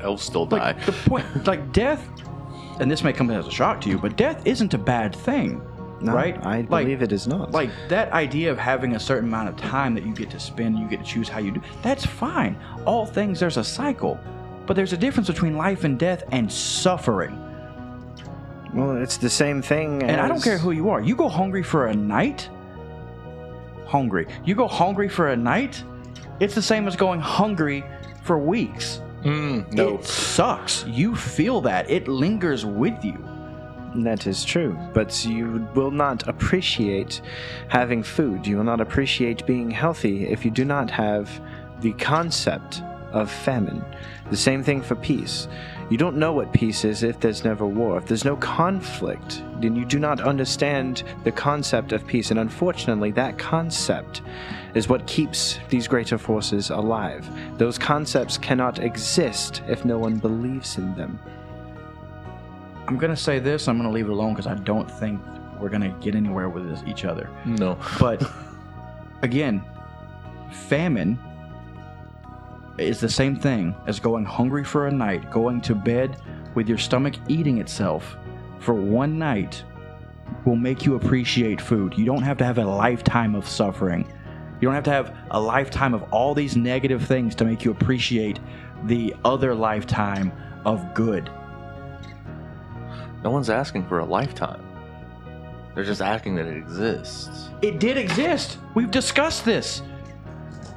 [0.01, 0.73] Elves still die.
[0.73, 2.09] Like, the point, like, death,
[2.81, 5.61] and this may come as a shock to you, but death isn't a bad thing,
[6.01, 6.37] No, right?
[6.45, 7.53] I Like- believe it is not.
[7.53, 10.79] Like that idea of having a certain amount of time that you get to spend,
[10.79, 11.61] you get to choose how you do.
[11.83, 12.57] That's fine.
[12.85, 14.19] All things there's a cycle,
[14.67, 17.39] but there's a difference between life and death and suffering.
[18.75, 20.03] well, it's the same thing.
[20.03, 21.01] And I don't care who you are.
[21.01, 22.51] You go hungry for a night.
[23.87, 24.27] Hungry.
[24.45, 25.83] You go hungry for a night.
[26.41, 27.85] It's the same as going hungry
[28.23, 29.01] for weeks.
[29.27, 29.97] Mm, no.
[29.97, 30.85] It sucks.
[30.87, 31.91] You feel that.
[31.91, 33.25] It lingers with you.
[33.97, 37.21] That is true, but you will not appreciate
[37.69, 38.47] having food.
[38.47, 41.41] You will not appreciate being healthy if you do not have
[41.81, 43.85] the concept of famine.
[44.31, 45.49] The same thing for peace.
[45.89, 47.97] You don't know what peace is if there's never war.
[47.97, 52.33] If there's no conflict, then you do not understand the concept of peace.
[52.33, 54.23] And unfortunately, that concept
[54.75, 57.29] is what keeps these greater forces alive.
[57.57, 61.21] Those concepts cannot exist if no one believes in them.
[62.89, 63.69] I'm gonna say this.
[63.69, 65.21] I'm gonna leave it alone because I don't think
[65.61, 67.31] we're gonna get anywhere with this, each other.
[67.45, 67.79] no.
[68.01, 68.29] But
[69.23, 69.65] again,
[70.51, 71.17] famine
[72.79, 76.21] is the same thing as going hungry for a night, going to bed
[76.55, 78.17] with your stomach eating itself
[78.59, 79.63] for one night
[80.45, 81.97] will make you appreciate food.
[81.97, 84.07] You don't have to have a lifetime of suffering.
[84.61, 87.71] You don't have to have a lifetime of all these negative things to make you
[87.71, 88.41] appreciate
[88.85, 90.33] the other lifetime
[90.65, 91.31] of good.
[93.23, 94.63] No one's asking for a lifetime.
[95.75, 97.51] They're just asking that it exists.
[97.61, 98.59] It did exist.
[98.75, 99.83] We've discussed this.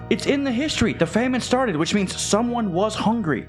[0.10, 0.94] It's in the history.
[0.94, 3.48] The famine started, which means someone was hungry.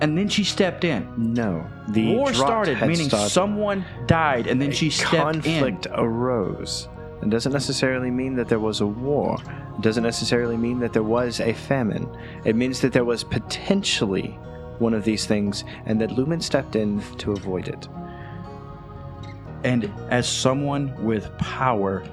[0.00, 1.08] And then she stepped in.
[1.16, 3.30] No, the War started, meaning started.
[3.30, 5.60] someone died, and then she stepped conflict in.
[5.60, 6.88] Conflict arose.
[7.22, 9.38] It doesn't necessarily mean that there was a war.
[9.78, 12.06] It doesn't necessarily mean that there was a famine.
[12.44, 14.38] It means that there was potentially
[14.78, 17.88] one of these things, and that Lumen stepped in to avoid it.
[19.64, 22.04] And as someone with power,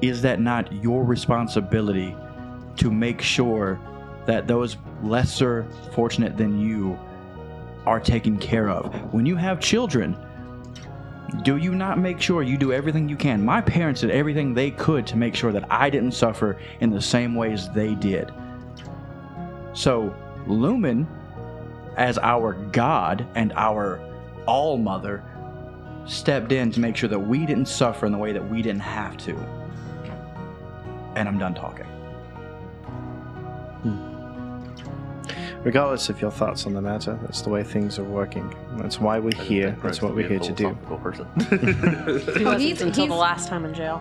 [0.00, 2.16] is that not your responsibility
[2.76, 3.80] to make sure
[4.26, 6.98] that those lesser fortunate than you
[7.86, 9.12] are taken care of?
[9.12, 10.16] When you have children,
[11.42, 13.44] do you not make sure you do everything you can?
[13.44, 17.00] My parents did everything they could to make sure that I didn't suffer in the
[17.00, 18.32] same ways they did.
[19.72, 20.14] So,
[20.46, 21.06] Lumen,
[21.96, 24.00] as our God and our
[24.46, 25.22] All Mother,
[26.06, 28.80] stepped in to make sure that we didn't suffer in the way that we didn't
[28.80, 29.34] have to.
[31.16, 31.86] And I'm done talking.
[35.66, 38.54] Regardless of your thoughts on the matter, that's the way things are working.
[38.76, 39.76] That's why we're here.
[39.82, 40.78] That's what we're here to do.
[41.02, 41.26] Person.
[42.38, 44.00] He wasn't he's- until the last time in jail.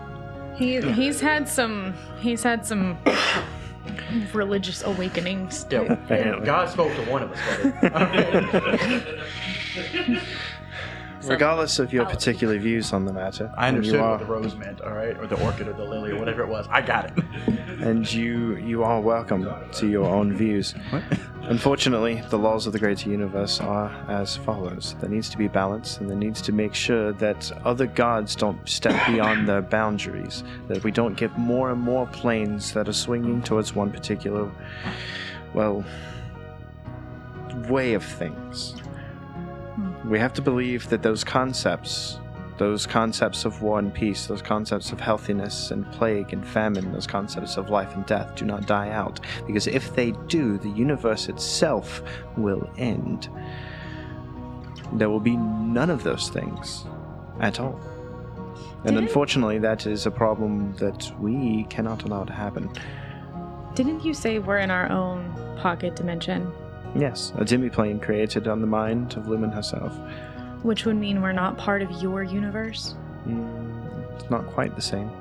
[0.55, 2.99] He he's had some he's had some
[4.31, 5.63] religious awakenings.
[5.63, 7.39] God spoke to one of us,
[11.27, 14.25] Regardless of your particular views on the matter, I and understood you what are, the
[14.25, 16.67] rose meant, all right, or the orchid, or the lily, or whatever it was.
[16.69, 17.23] I got it.
[17.81, 20.75] and you you are welcome to your own views.
[21.43, 24.95] Unfortunately, the laws of the greater universe are as follows.
[24.99, 28.67] There needs to be balance, and there needs to make sure that other gods don't
[28.67, 30.43] step beyond their boundaries.
[30.67, 34.51] That we don't get more and more planes that are swinging towards one particular,
[35.53, 35.83] well,
[37.67, 38.75] way of things.
[40.09, 42.19] We have to believe that those concepts,
[42.57, 47.07] those concepts of war and peace, those concepts of healthiness and plague and famine, those
[47.07, 49.19] concepts of life and death do not die out.
[49.47, 52.01] Because if they do, the universe itself
[52.37, 53.29] will end.
[54.93, 56.85] There will be none of those things
[57.39, 57.79] at all.
[58.83, 62.69] And Didn't- unfortunately, that is a problem that we cannot allow to happen.
[63.73, 66.51] Didn't you say we're in our own pocket dimension?
[66.95, 69.93] Yes, a Demi plane created on the mind of Lumen herself.
[70.63, 72.95] Which would mean we're not part of your universe?
[73.27, 75.11] Mm, it's not quite the same.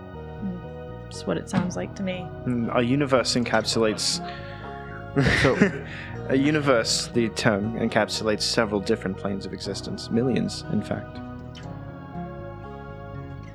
[1.04, 2.26] That's what it sounds like to me.
[2.46, 4.20] Mm, A universe encapsulates.
[5.42, 5.54] So,
[6.28, 10.10] a universe, the term, encapsulates several different planes of existence.
[10.10, 11.18] Millions, in fact.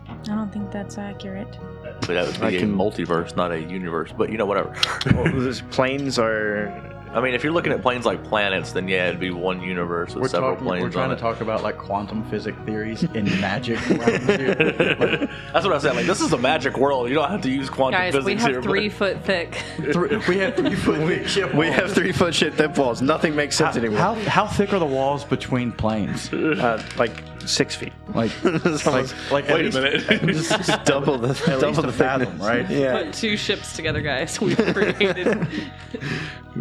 [0.07, 1.57] I don't think that's accurate.
[1.83, 4.13] But that would be a can- multiverse, not a universe.
[4.17, 4.73] But you know, whatever.
[5.13, 6.67] Well, those planes are.
[7.11, 10.13] I mean, if you're looking at planes like planets, then yeah, it'd be one universe
[10.13, 11.19] with We're, several talking, planes we're trying on to it.
[11.19, 13.79] talk about like quantum physics theories in magic.
[13.79, 13.95] here.
[14.99, 15.95] Like, That's what I said.
[15.95, 17.09] Like, this is a magic world.
[17.09, 18.61] You don't have to use quantum Guys, physics we have here.
[18.61, 19.55] but- three foot thick.
[19.91, 23.01] three, we have three foot thick ship We have three foot shit thick walls.
[23.01, 23.97] Nothing makes sense anymore.
[23.99, 26.29] How, how thick are the walls between planes?
[26.59, 27.93] Uh, like six feet.
[28.13, 28.85] Like, like,
[29.31, 30.21] like Wait at a minute.
[30.33, 32.47] Just double the double the a fathom, thickness.
[32.47, 32.69] right?
[32.69, 33.03] Yeah.
[33.03, 34.39] Put two ships together, guys.
[34.39, 35.47] We've created.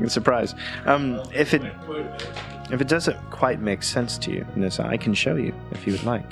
[0.06, 0.54] Surprise.
[0.86, 1.62] Um, if it
[2.70, 5.92] if it doesn't quite make sense to you, Nissa, I can show you if you
[5.92, 6.30] would like.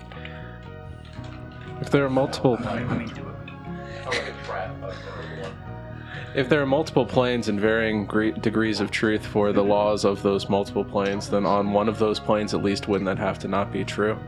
[1.80, 2.58] If there are multiple,
[6.34, 10.22] if there are multiple planes and varying gre- degrees of truth for the laws of
[10.22, 13.48] those multiple planes, then on one of those planes at least wouldn't that have to
[13.48, 14.18] not be true?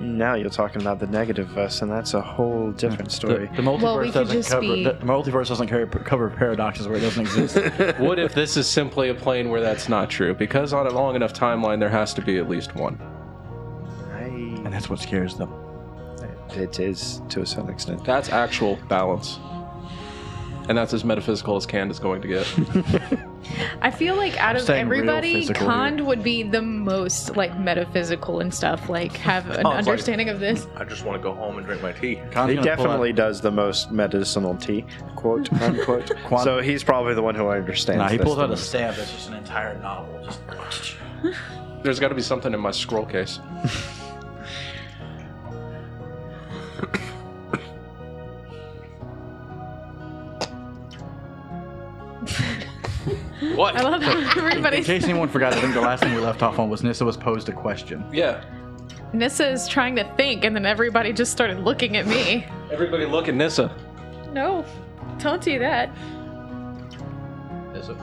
[0.00, 3.50] Now you're talking about the negative verse, and that's a whole different story.
[3.54, 7.00] the multiverse Well, we doesn't cover be- the multiverse doesn't cover, cover paradoxes where it
[7.00, 7.56] doesn't exist.
[7.98, 10.32] what if this is simply a plane where that's not true?
[10.34, 12.98] Because on a long enough timeline, there has to be at least one.
[14.14, 15.52] and that's what scares them.
[16.54, 18.02] it is to a certain extent.
[18.04, 19.38] That's actual balance.
[20.70, 22.46] And that's as metaphysical as Candace is going to get.
[23.82, 27.58] I feel like out of staying real everybody, physical Kond would be the most like
[27.58, 28.88] metaphysical and stuff.
[28.88, 30.68] Like have an Oh, it's like- understanding of this.
[30.76, 32.20] I just want to go home and drink my tea.
[32.30, 34.84] Khan's He gonna pull definitely out- does the most medicinal tea,
[35.16, 36.08] quote unquote.
[36.26, 37.98] Quant- so he's probably the one who understands.
[37.98, 38.68] Nah, he this pulls the out a most.
[38.68, 40.22] stab that's just an entire novel.
[40.24, 40.40] Just
[41.82, 43.40] There's got to be something in my scroll case.
[53.60, 53.76] What?
[53.76, 56.58] I love how In case anyone forgot, I think the last thing we left off
[56.58, 58.02] on was Nissa was posed a question.
[58.10, 58.42] Yeah.
[59.12, 62.46] Nissa is trying to think, and then everybody just started looking at me.
[62.72, 63.70] Everybody look at Nissa.
[64.32, 64.64] No,
[65.18, 65.90] don't do that.
[67.74, 67.98] Nissa.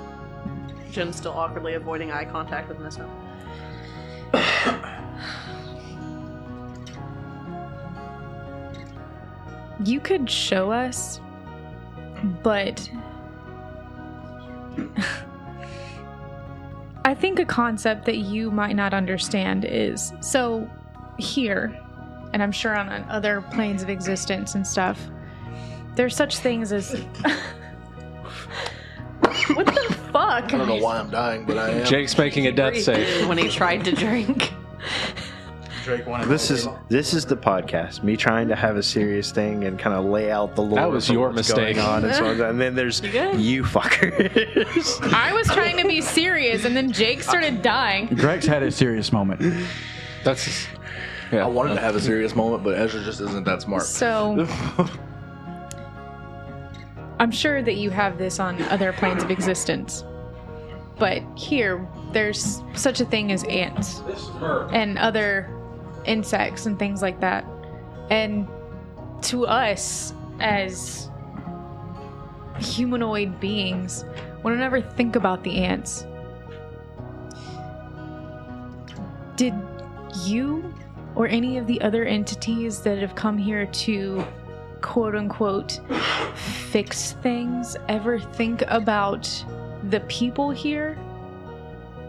[0.91, 3.09] Jin's still awkwardly avoiding eye contact with Nissa.
[9.83, 11.19] You could show us,
[12.43, 12.87] but
[17.07, 20.69] I think a concept that you might not understand is so
[21.17, 21.73] here,
[22.33, 24.99] and I'm sure on other planes of existence and stuff,
[25.95, 26.91] there's such things as.
[29.53, 30.43] what the fuck?
[30.43, 31.85] I don't know why I'm dying, but I am.
[31.85, 33.25] Jake's making a death save.
[33.29, 34.51] when he tried to drink.
[35.87, 38.03] Drake wanted This is this is the podcast.
[38.03, 40.81] Me trying to have a serious thing and kind of lay out the lore.
[40.81, 41.77] That was for your what's mistake.
[41.77, 42.41] On and, so on.
[42.49, 43.39] and then there's good?
[43.39, 45.13] you fuckers.
[45.13, 48.07] I was trying to be serious, and then Jake started dying.
[48.07, 49.39] Greg's had a serious moment.
[50.25, 50.67] That's.
[51.31, 51.45] Yeah.
[51.45, 53.83] I wanted to have a serious moment, but Ezra just isn't that smart.
[53.83, 54.45] So,
[57.17, 60.03] I'm sure that you have this on other planes of existence.
[60.97, 64.01] But here, there's such a thing as ants
[64.73, 65.56] and other
[66.07, 67.45] insects and things like that.
[68.09, 68.47] And
[69.23, 71.09] to us, as
[72.59, 74.05] humanoid beings,
[74.43, 76.05] we don't ever think about the ants.
[79.35, 79.53] Did
[80.23, 80.73] you
[81.15, 84.25] or any of the other entities that have come here to
[84.81, 85.79] quote unquote
[86.35, 89.45] fix things ever think about
[89.89, 90.97] the people here?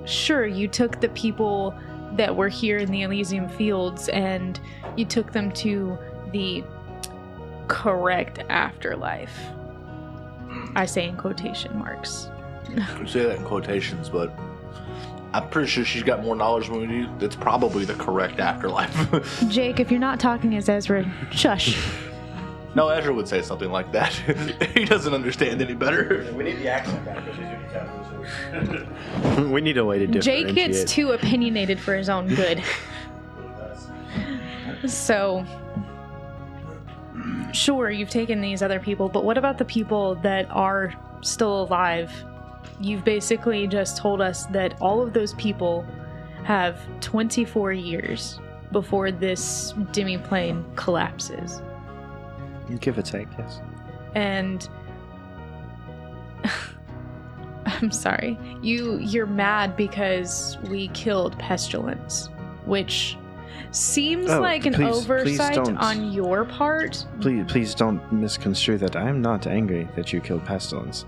[0.04, 1.74] Sure, you took the people
[2.12, 4.58] that were here in the Elysium Fields and
[4.96, 5.98] you took them to
[6.32, 6.64] the
[7.68, 9.38] correct afterlife.
[10.74, 12.28] I say in quotation marks.
[12.70, 14.32] You say that in quotations, but
[15.32, 17.08] I'm pretty sure she's got more knowledge than we do.
[17.20, 19.44] It's probably the correct afterlife.
[19.48, 21.78] Jake, if you're not talking as Ezra, shush.
[22.78, 24.12] No, Ezra would say something like that.
[24.74, 26.24] he doesn't understand any better.
[26.32, 27.58] We need the accent back because she's doing
[29.52, 30.46] we need a way to differentiate.
[30.46, 32.62] Jake gets too opinionated for his own good.
[34.86, 35.44] so,
[37.52, 42.12] sure, you've taken these other people, but what about the people that are still alive?
[42.80, 45.84] You've basically just told us that all of those people
[46.44, 48.38] have 24 years
[48.70, 51.60] before this demi-plane collapses.
[52.80, 53.60] Give or take, yes.
[54.14, 54.68] and
[57.66, 58.38] I'm sorry.
[58.62, 62.28] You you're mad because we killed pestilence,
[62.64, 63.16] which
[63.70, 65.04] seems Oh, like an please- please
[65.40, 65.76] oversight don't.
[65.78, 67.04] on your part.
[67.20, 68.96] Please, please don't misconstrue that.
[68.96, 71.04] I'm not angry that you killed Pestilence.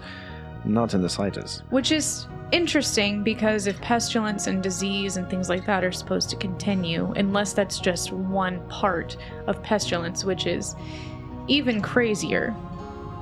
[0.67, 1.63] Not in the slightest.
[1.71, 6.37] Which is interesting because if pestilence and disease and things like that are supposed to
[6.37, 10.75] continue, unless that's just one part of pestilence, which is
[11.51, 12.55] even crazier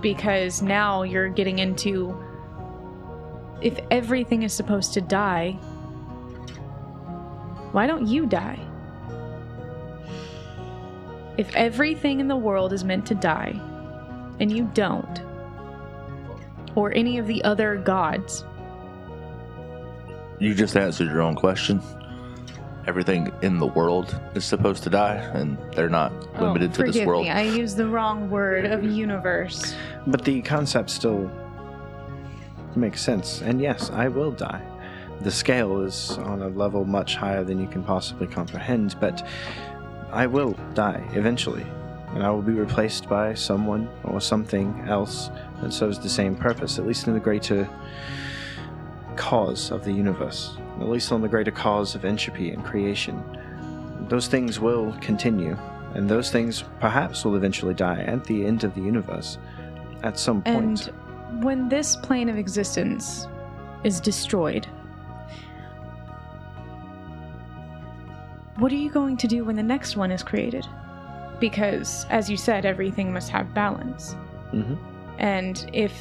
[0.01, 2.17] because now you're getting into
[3.61, 5.53] if everything is supposed to die,
[7.73, 8.59] why don't you die?
[11.37, 13.59] If everything in the world is meant to die
[14.41, 15.23] and you don't,
[16.77, 18.45] or any of the other gods,
[20.38, 21.83] You just answered your own question.
[22.87, 26.83] Everything in the world is supposed to die, and they're not oh, limited oh, to
[26.85, 27.25] this forgive world.
[27.25, 29.75] me, I used the wrong word of universe.
[30.07, 31.31] But the concept still
[32.77, 33.43] makes sense.
[33.43, 34.62] And yes, I will die.
[35.21, 39.27] The scale is on a level much higher than you can possibly comprehend, but
[40.12, 41.67] I will die eventually.
[42.14, 46.79] And I will be replaced by someone or something else that serves the same purpose,
[46.79, 47.69] at least in the greater
[49.17, 53.23] cause of the universe, at least on the greater cause of entropy and creation.
[54.09, 55.57] Those things will continue,
[55.95, 59.38] and those things perhaps will eventually die at the end of the universe
[60.03, 60.88] at some point.
[60.88, 63.27] And when this plane of existence
[63.85, 64.67] is destroyed,
[68.57, 70.67] what are you going to do when the next one is created?
[71.41, 74.16] Because, as you said, everything must have balance.
[74.53, 74.76] Mhm.
[75.18, 75.93] And if,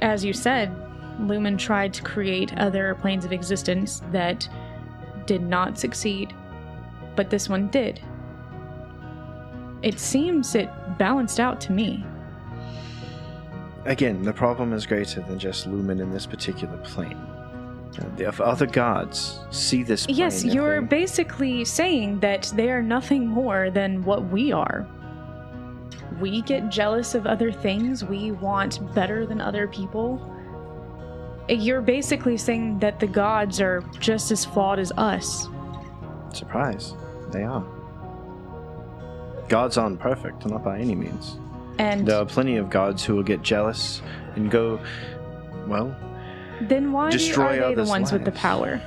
[0.00, 0.74] as you said,
[1.20, 4.48] Lumen tried to create other planes of existence that
[5.26, 6.32] did not succeed,
[7.16, 8.00] but this one did.
[9.82, 12.04] It seems it balanced out to me.
[13.84, 17.18] Again, the problem is greater than just Lumen in this particular plane.
[17.98, 20.16] Uh, the if other gods see this plane.
[20.16, 24.86] Yes, you're they- basically saying that they are nothing more than what we are.
[26.20, 30.31] We get jealous of other things, we want better than other people.
[31.48, 35.48] You're basically saying that the gods are just as flawed as us.
[36.32, 36.94] Surprise.
[37.30, 37.64] They are.
[39.48, 41.38] Gods aren't perfect, not by any means.
[41.78, 44.02] And There are plenty of gods who will get jealous
[44.36, 44.80] and go,
[45.66, 45.94] well,
[46.62, 48.80] then why destroy are they the ones with the power?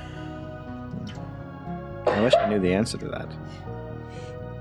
[2.06, 3.28] I wish I knew the answer to that.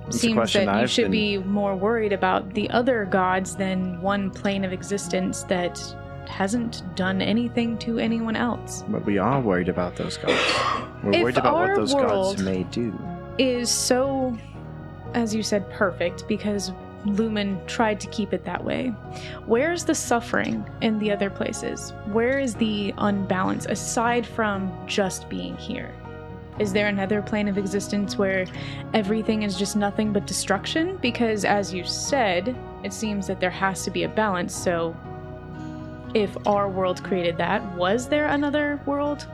[0.07, 4.01] It's Seems that you I've should been- be more worried about the other gods than
[4.01, 5.79] one plane of existence that
[6.29, 8.83] hasn't done anything to anyone else.
[8.87, 10.41] But we are worried about those gods.
[11.03, 12.97] We're If worried about what those gods may do.
[13.37, 14.37] Is so,
[15.13, 16.71] as you said, perfect because
[17.05, 18.89] Lumen tried to keep it that way.
[19.45, 21.93] Where's the suffering in the other places?
[22.05, 25.93] Where is the unbalance aside from just being here?
[26.57, 28.45] Is there another plane of existence where
[28.93, 30.97] everything is just nothing but destruction?
[30.97, 34.55] Because, as you said, it seems that there has to be a balance.
[34.55, 34.95] So,
[36.15, 39.27] if our world created that, was there another world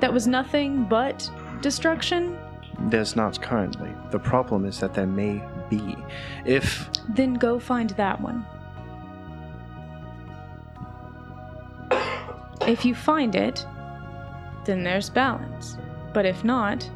[0.00, 1.28] that was nothing but
[1.60, 2.38] destruction?
[2.78, 3.92] There's not currently.
[4.12, 5.96] The problem is that there may be.
[6.46, 8.46] If Then go find that one.
[12.60, 13.66] If you find it,
[14.64, 15.76] then there's balance.
[16.12, 16.88] But if not,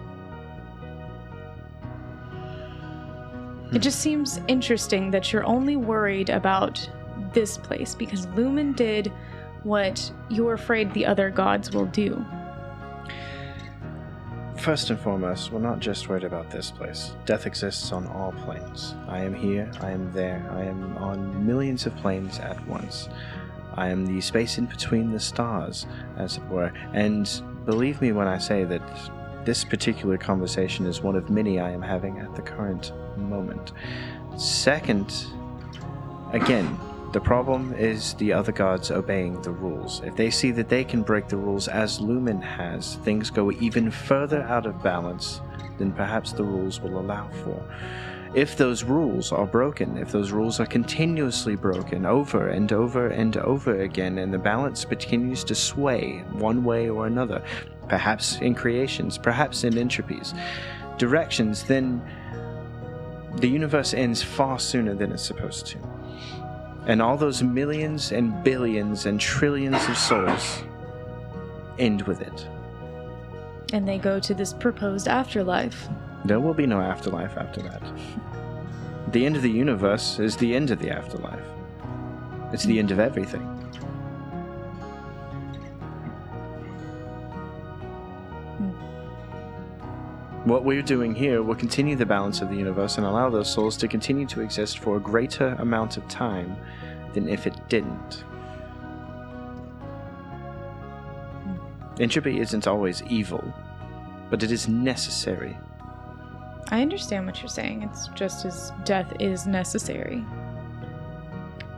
[3.72, 6.88] it just seems interesting that you're only worried about
[7.32, 9.10] this place because Lumen did
[9.64, 12.24] what you're afraid the other gods will do.
[14.58, 17.14] First and foremost, we're not just worried about this place.
[17.24, 18.94] Death exists on all planes.
[19.08, 23.08] I am here, I am there, I am on millions of planes at once.
[23.74, 25.86] I am the space in between the stars,
[26.16, 26.72] as it were.
[26.92, 27.28] And
[27.64, 28.82] believe me when I say that
[29.44, 33.72] this particular conversation is one of many I am having at the current moment.
[34.36, 35.26] Second,
[36.32, 36.78] again,
[37.12, 40.00] the problem is the other gods obeying the rules.
[40.02, 43.90] If they see that they can break the rules as Lumen has, things go even
[43.90, 45.42] further out of balance
[45.76, 47.62] than perhaps the rules will allow for.
[48.34, 53.36] If those rules are broken, if those rules are continuously broken over and over and
[53.36, 57.44] over again, and the balance continues to sway one way or another,
[57.88, 60.34] perhaps in creations, perhaps in entropies,
[60.96, 62.00] directions, then
[63.36, 65.78] the universe ends far sooner than it's supposed to
[66.86, 70.62] and all those millions and billions and trillions of souls
[71.78, 72.48] end with it.
[73.72, 75.88] And they go to this proposed afterlife.
[76.24, 77.82] There will be no afterlife after that.
[79.12, 81.44] The end of the universe is the end of the afterlife.
[82.52, 83.40] It's the end of everything.
[88.58, 88.91] Hmm.
[90.44, 93.76] What we're doing here will continue the balance of the universe and allow those souls
[93.76, 96.56] to continue to exist for a greater amount of time
[97.12, 98.24] than if it didn't.
[102.00, 103.54] Entropy isn't always evil,
[104.30, 105.56] but it is necessary.
[106.70, 107.84] I understand what you're saying.
[107.84, 110.24] It's just as death is necessary.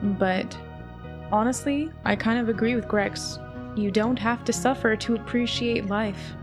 [0.02, 0.56] But
[1.30, 3.38] honestly, I kind of agree with Grex.
[3.76, 6.34] You don't have to suffer to appreciate life.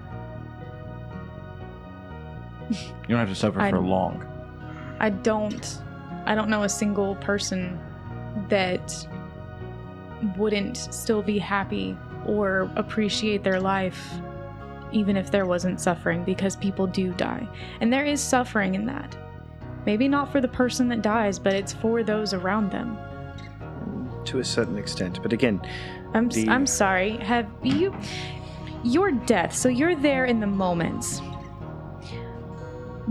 [2.71, 4.25] You don't have to suffer I- for long.
[4.99, 5.81] I don't
[6.25, 7.79] I don't know a single person
[8.49, 9.07] that
[10.37, 14.13] wouldn't still be happy or appreciate their life
[14.91, 17.47] even if there wasn't suffering because people do die.
[17.79, 19.17] And there is suffering in that.
[19.85, 22.97] Maybe not for the person that dies, but it's for those around them.
[24.25, 25.21] To a certain extent.
[25.23, 25.61] But again,
[26.13, 27.17] I'm The- I'm sorry.
[27.17, 27.95] Have you
[28.83, 29.53] your death?
[29.55, 31.21] So you're there in the moments.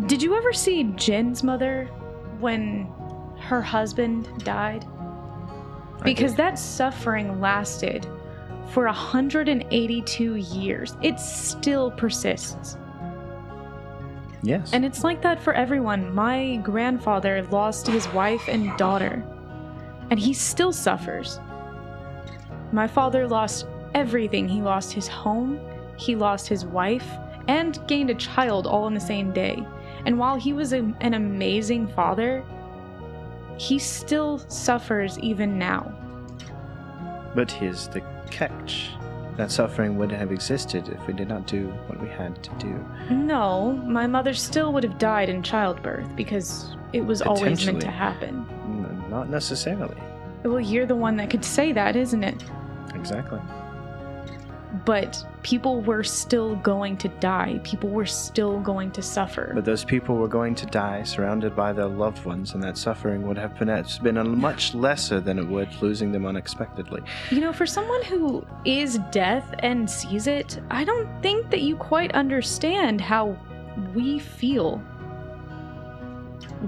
[0.06, 1.86] Did you ever see Jin's mother
[2.38, 2.86] when
[3.40, 4.86] her husband died?
[6.04, 8.06] Because that suffering lasted
[8.70, 10.96] for 182 years.
[11.02, 12.78] It still persists.
[14.42, 14.72] yes.
[14.72, 16.14] And it's like that for everyone.
[16.14, 19.22] My grandfather lost his wife and daughter,
[20.10, 21.40] and he still suffers.
[22.72, 24.48] My father lost everything.
[24.48, 25.58] He lost his home,
[25.96, 27.06] he lost his wife,
[27.48, 29.66] and gained a child all in the same day.
[30.06, 32.44] And while he was a, an amazing father,
[33.58, 35.92] he still suffers even now.
[37.34, 38.90] But here's the catch.
[39.36, 43.14] That suffering wouldn't have existed if we did not do what we had to do.
[43.14, 47.90] No, my mother still would have died in childbirth because it was always meant to
[47.90, 48.44] happen.
[49.08, 49.96] Not necessarily.
[50.42, 52.42] Well, you're the one that could say that, isn't it?
[52.94, 53.40] Exactly.
[54.84, 57.60] but people were still going to die.
[57.64, 59.52] People were still going to suffer.
[59.54, 63.26] But those people were going to die surrounded by their loved ones, and that suffering
[63.26, 67.02] would have been, been a much lesser than it would losing them unexpectedly.
[67.30, 71.76] You know, for someone who is death and sees it, I don't think that you
[71.76, 73.36] quite understand how
[73.94, 74.78] we feel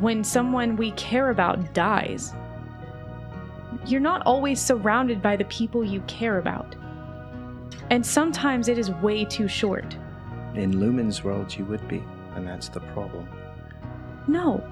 [0.00, 2.32] when someone we care about dies.
[3.86, 6.76] You're not always surrounded by the people you care about.
[7.93, 9.99] And sometimes it is way too short.
[10.55, 12.03] In Lumen's world, you would be,
[12.34, 13.28] and that's the problem.
[14.26, 14.64] No.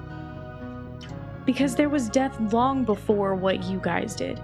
[1.44, 4.40] Because there was death long before what you guys did.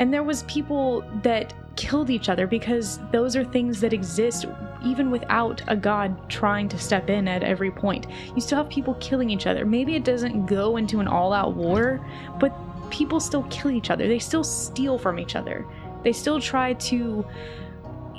[0.00, 4.46] And there was people that killed each other because those are things that exist
[4.84, 8.08] even without a god trying to step in at every point.
[8.34, 9.64] You still have people killing each other.
[9.64, 12.04] Maybe it doesn't go into an all-out war,
[12.40, 12.52] but
[12.90, 14.08] people still kill each other.
[14.08, 15.64] They still steal from each other.
[16.02, 17.24] They still try to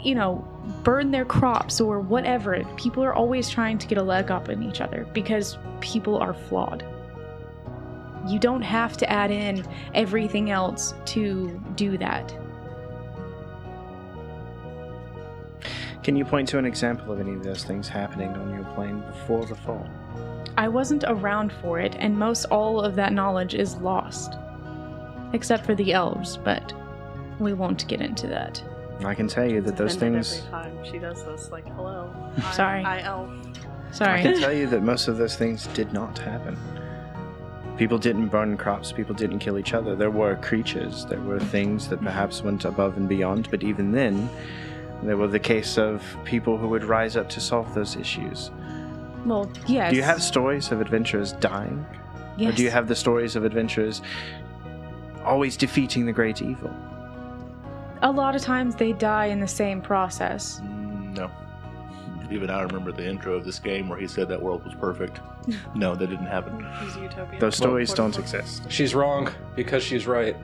[0.06, 0.48] you know,
[0.84, 2.64] burn their crops or whatever.
[2.78, 6.34] People are always trying to get a leg up in each other because people are
[6.34, 6.86] flawed.
[8.28, 12.34] You don't have to add in everything else to do that.
[16.04, 19.02] Can you point to an example of any of those things happening on your plane
[19.02, 19.88] before the fall?
[20.56, 24.36] I wasn't around for it, and most all of that knowledge is lost.
[25.34, 26.74] Except for the elves, but
[27.40, 28.64] we won't get into that.
[29.04, 30.40] I can tell you that those Offended things.
[30.40, 32.14] Every time she does this, like, hello.
[32.54, 32.84] Sorry.
[32.84, 33.30] I, I elf.
[33.30, 34.22] I Sorry.
[34.22, 36.58] can tell you that most of those things did not happen.
[37.78, 39.96] People didn't burn crops, people didn't kill each other.
[39.96, 42.06] There were creatures, there were things that mm-hmm.
[42.06, 44.30] perhaps went above and beyond, but even then,
[45.04, 48.50] there were the case of people who would rise up to solve those issues.
[49.26, 49.92] well, yes.
[49.92, 51.86] Do you have stories of adventurers dying?
[52.38, 52.54] Yes.
[52.54, 54.02] Or do you have the stories of adventurers
[55.24, 56.74] always defeating the great evil?
[58.02, 60.60] A lot of times they die in the same process.
[60.64, 61.32] Mm, No.
[62.32, 65.20] Even I remember the intro of this game where he said that world was perfect.
[65.76, 66.66] No, that didn't happen.
[66.84, 67.40] He's utopian.
[67.40, 68.64] Those stories What- don't exist.
[68.72, 70.36] She's wrong because she's right.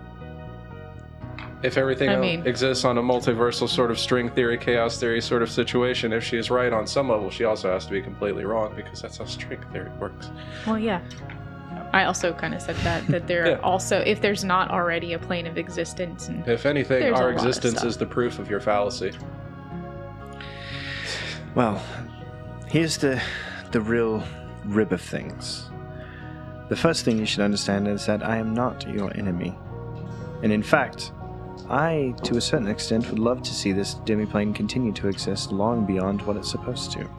[1.64, 5.41] If everything I mean- exists on a multiversal sort of string theory, chaos theory sort
[5.41, 8.45] of situation, if she is right on some level, she also has to be completely
[8.45, 10.30] wrong because that's how string theory works.
[10.68, 11.02] Well, yeah.
[11.94, 13.54] I also kind of said that that there Yeah.
[13.54, 17.84] are also if there's not already a plane of existence and If anything, our existence
[17.84, 19.12] is the proof of your fallacy.
[21.56, 21.84] Well,
[22.68, 23.22] here's the
[23.72, 24.24] the real
[24.66, 25.70] rib of things.
[26.70, 29.58] The first thing you should understand is that I am not your enemy.
[30.44, 31.12] And in fact,
[31.70, 35.86] I, to a certain extent, would love to see this demiplane continue to exist long
[35.86, 37.10] beyond what it's supposed to.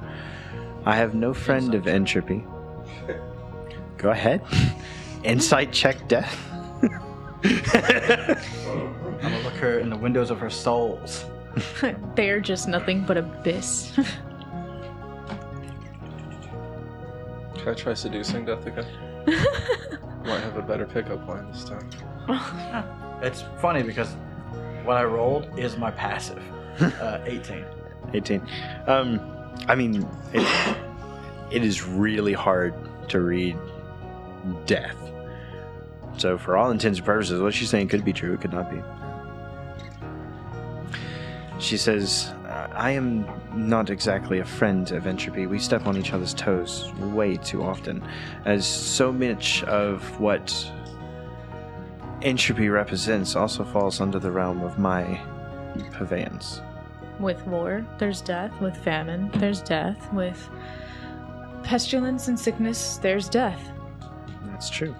[0.85, 2.45] I have no friend of entropy.
[4.03, 4.43] Go ahead.
[5.23, 6.37] Insight check death.
[6.83, 6.91] I'm
[9.21, 11.25] gonna look her in the windows of her souls.
[12.17, 13.93] they're just nothing but abyss.
[17.57, 18.87] Should I try seducing death again?
[20.25, 21.89] Might have a better pickup line this time.
[23.23, 24.17] It's funny because
[24.85, 26.43] what I rolled is my passive.
[26.81, 27.65] Uh, 18.
[28.15, 28.43] 18.
[28.89, 29.21] Um,
[29.69, 30.77] I mean, it,
[31.53, 32.75] it is really hard
[33.11, 33.57] to read
[34.67, 34.97] death.
[36.19, 38.71] So, for all intents and purposes, what she's saying could be true, it could not
[38.71, 38.83] be.
[41.59, 42.35] She says,
[42.75, 45.47] I am not exactly a friend of entropy.
[45.47, 48.03] We step on each other's toes way too often,
[48.45, 50.71] as so much of what
[52.21, 55.21] entropy represents also falls under the realm of my
[55.93, 56.61] purveyance.
[57.19, 58.53] with war, there's death.
[58.61, 60.13] With famine, there's death.
[60.13, 60.49] With
[61.63, 63.71] pestilence and sickness, there's death.
[64.63, 64.95] That's true.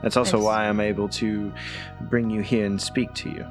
[0.00, 1.52] That's also why I'm able to
[2.02, 3.44] bring you here and speak to you.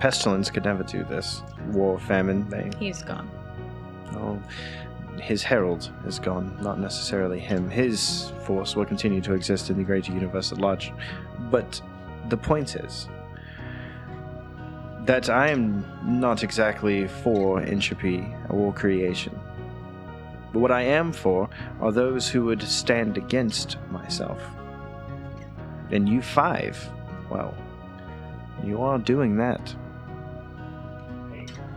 [0.00, 1.44] Pestilence could never do this.
[1.68, 2.68] War, famine, they.
[2.80, 3.30] He's gone.
[4.14, 4.42] Oh,
[5.20, 7.70] his herald is gone, not necessarily him.
[7.70, 10.92] His force will continue to exist in the greater universe at large.
[11.48, 11.80] But
[12.28, 13.08] the point is
[15.02, 19.38] that I am not exactly for entropy or creation.
[20.52, 21.48] But what I am for
[21.80, 24.42] are those who would stand against myself.
[25.90, 26.78] And you five,
[27.30, 27.54] well,
[28.64, 29.74] you are doing that.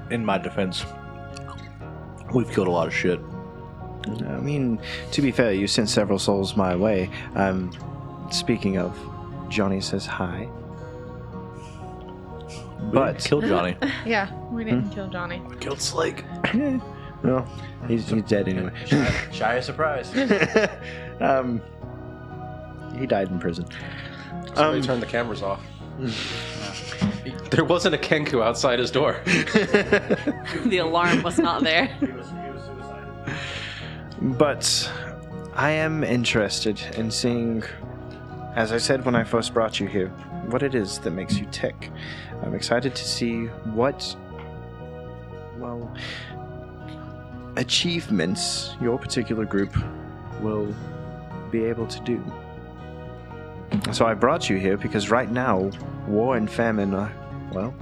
[0.10, 0.86] In my defense,
[2.34, 3.20] we've killed a lot of shit.
[4.08, 4.80] I mean,
[5.12, 7.10] to be fair, you sent several souls my way.
[7.36, 7.72] Um,
[8.32, 8.98] speaking of,
[9.50, 10.50] Johnny says hi.
[12.82, 13.78] We But didn't kill Johnny.
[14.06, 15.40] Yeah, we didn't kill Johnny.
[15.42, 16.24] We killed Slake.
[17.24, 17.48] well,
[17.88, 18.72] he's, he's dead anyway.
[18.86, 20.12] Shy, shy of surprise.
[21.22, 21.62] um,
[22.98, 23.66] he died in prison.
[24.56, 25.62] Somebody Um, turn the cameras off.
[27.52, 29.20] There wasn't a Kenku outside his door.
[29.26, 31.94] the alarm was not there.
[34.22, 34.92] But
[35.54, 37.64] I am interested in seeing,
[38.56, 40.08] as I said when I first brought you here,
[40.48, 41.92] what it is that makes you tick.
[42.42, 44.16] I'm excited to see what,
[45.58, 45.94] well,
[47.58, 49.76] achievements your particular group
[50.42, 50.74] will
[51.52, 52.24] be able to do.
[53.92, 55.72] So I brought you here because right now,
[56.08, 57.12] war and famine are,
[57.54, 57.74] well,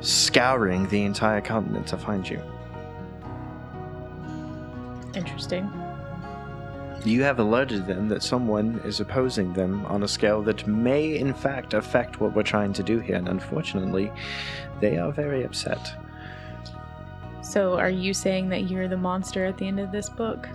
[0.00, 2.40] scouring the entire continent to find you.
[5.14, 5.70] Interesting.
[7.04, 11.34] You have alerted them that someone is opposing them on a scale that may, in
[11.34, 14.10] fact, affect what we're trying to do here, and unfortunately,
[14.80, 15.94] they are very upset.
[17.54, 20.48] So, are you saying that you're the monster at the end of this book?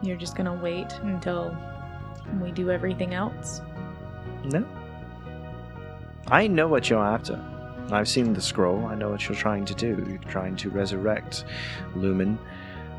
[0.00, 1.54] You're just gonna wait until
[2.40, 3.60] we do everything else?
[4.42, 4.64] No.
[6.28, 7.38] I know what you're after.
[7.92, 8.86] I've seen the scroll.
[8.86, 10.02] I know what you're trying to do.
[10.08, 11.44] You're trying to resurrect
[11.94, 12.38] Lumen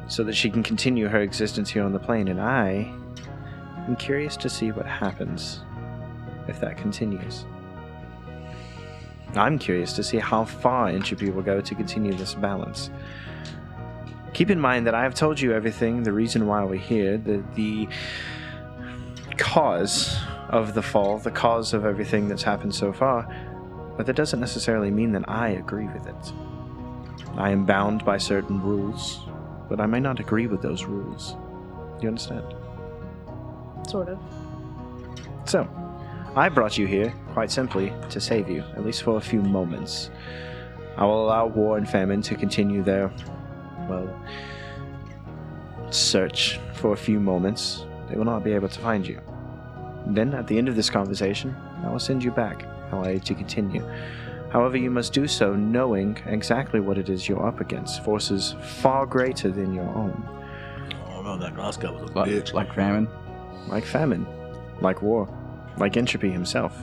[0.07, 2.93] so that she can continue her existence here on the plane, and I
[3.87, 5.61] am curious to see what happens
[6.47, 7.43] if that continues.
[9.35, 12.91] I'm curious to see how far entropy will go to continue this balance.
[14.37, 17.43] Keep in mind that I have told you everything, the reason why we're here, the,
[17.55, 17.87] the
[19.35, 20.15] cause
[20.49, 23.27] of the fall, the cause of everything that's happened so far,
[23.97, 26.33] but that doesn't necessarily mean that I agree with it.
[27.35, 29.21] I am bound by certain rules,
[29.69, 31.31] but I may not agree with those rules.
[31.97, 32.45] Do you understand?
[33.87, 34.19] Sort of.
[35.45, 35.67] So,
[36.35, 40.11] I brought you here, quite simply, to save you, at least for a few moments.
[40.95, 43.11] I will allow war and famine to continue their,
[43.87, 44.07] well,
[45.89, 47.85] search for a few moments.
[48.09, 49.21] They will not be able to find you.
[50.07, 53.33] Then, at the end of this conversation, I will send you back, allow you to
[53.35, 53.83] continue.
[54.51, 59.05] However, you must do so knowing exactly what it is you're up against forces far
[59.05, 60.23] greater than your own,
[61.09, 62.53] Oh no, that last guy was a Like, bitch.
[62.53, 63.09] like famine.
[63.67, 64.25] like famine,
[64.79, 65.27] like war,
[65.77, 66.81] like entropy himself.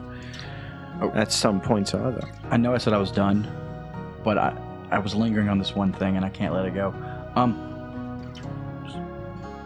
[1.00, 1.10] Oh.
[1.14, 2.28] At some point or other.
[2.50, 3.48] I know I said I was done,
[4.22, 4.50] but I
[4.90, 6.94] I was lingering on this one thing and I can't let it go.
[7.34, 7.70] Um.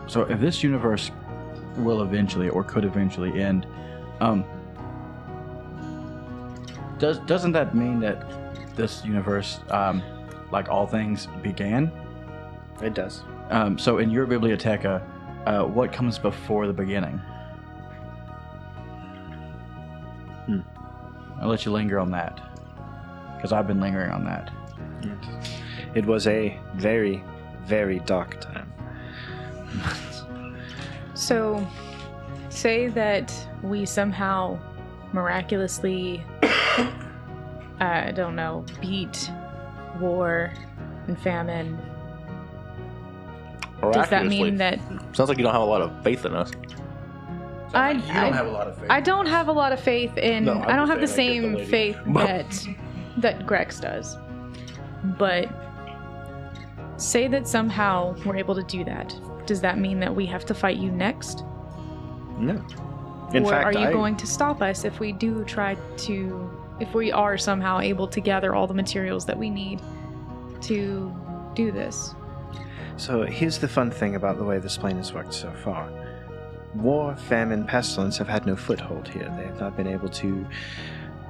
[0.06, 1.10] So if this universe
[1.76, 3.66] will eventually or could eventually end,
[4.20, 4.44] um.
[6.98, 8.26] Does doesn't that mean that
[8.74, 10.02] this universe, um,
[10.50, 11.92] like all things, began?
[12.82, 13.22] It does.
[13.50, 15.02] Um, so in your biblioteca,
[15.46, 17.18] uh, what comes before the beginning?
[20.46, 20.60] Hmm.
[21.40, 22.40] I'll let you linger on that,
[23.36, 24.52] because I've been lingering on that.
[25.94, 27.22] It was a very,
[27.64, 28.72] very dark time.
[31.14, 31.66] So,
[32.49, 34.59] say that we somehow
[35.12, 36.88] miraculously, uh,
[37.80, 39.30] I don't know, beat
[40.01, 40.53] war
[41.07, 41.78] and famine.
[43.92, 44.78] Does that mean that
[45.12, 46.51] Sounds like you don't have a lot of faith in us.
[47.74, 48.86] I, you don't I, have a lot of faith.
[48.90, 50.44] I don't have a lot of faith in.
[50.44, 51.92] No, I'm I don't have the just saying, same like, the lady.
[51.92, 52.66] faith that
[53.18, 54.16] that Grex does.
[55.05, 55.49] But
[56.96, 59.14] say that somehow we're able to do that.
[59.46, 61.44] Does that mean that we have to fight you next?
[62.38, 62.64] No.
[63.32, 66.51] In or fact, are you I, going to stop us if we do try to
[66.80, 69.80] if we are somehow able to gather all the materials that we need
[70.62, 71.14] to
[71.55, 72.14] do this?
[72.96, 75.90] So here's the fun thing about the way this plane has worked so far.
[76.74, 79.32] War, famine, pestilence have had no foothold here.
[79.36, 80.46] They have not been able to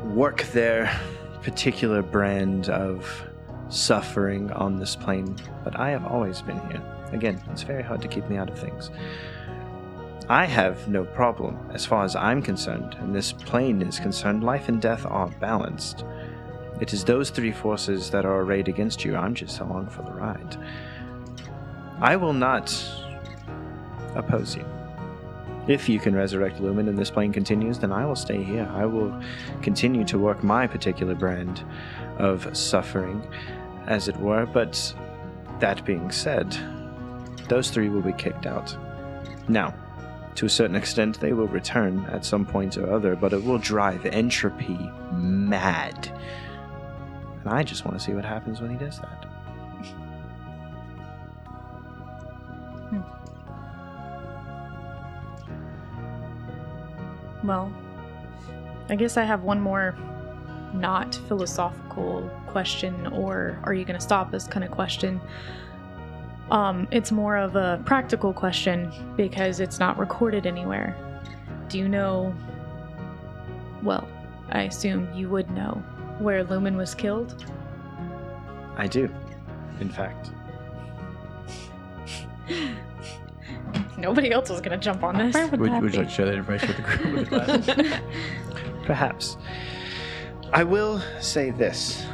[0.04, 0.98] work their
[1.42, 3.27] particular brand of
[3.68, 6.82] suffering on this plane, but I have always been here.
[7.12, 8.90] Again, it's very hard to keep me out of things.
[10.28, 14.44] I have no problem as far as I'm concerned, and this plane is concerned.
[14.44, 16.04] Life and death are balanced.
[16.80, 19.16] It is those three forces that are arrayed against you.
[19.16, 20.56] I'm just along for the ride.
[22.00, 22.72] I will not
[24.14, 24.64] oppose you.
[25.66, 28.66] If you can resurrect Lumen and this plane continues, then I will stay here.
[28.72, 29.18] I will
[29.60, 31.62] continue to work my particular brand
[32.18, 33.26] of suffering,
[33.88, 34.46] as it were.
[34.46, 34.94] But
[35.58, 36.56] that being said,
[37.48, 38.76] those three will be kicked out.
[39.48, 39.74] Now,
[40.36, 43.58] to a certain extent, they will return at some point or other, but it will
[43.58, 44.78] drive entropy
[45.10, 46.16] mad.
[47.40, 49.24] And I just want to see what happens when he does that.
[52.90, 53.00] Hmm.
[57.44, 57.72] Well,
[58.88, 59.96] I guess I have one more
[60.72, 65.20] not philosophical question or are you going to stop us kind of question.
[66.50, 70.96] Um, it's more of a practical question because it's not recorded anywhere.
[71.68, 72.34] Do you know?
[73.82, 74.08] Well,
[74.50, 75.82] I assume you would know
[76.18, 77.44] where Lumen was killed?
[78.76, 79.10] I do,
[79.80, 80.30] in fact.
[83.98, 85.34] Nobody else was gonna jump on this.
[85.50, 87.14] Would, would you like to share that information with the group?
[87.14, 88.00] With the class?
[88.86, 89.36] Perhaps.
[90.52, 92.06] I will say this.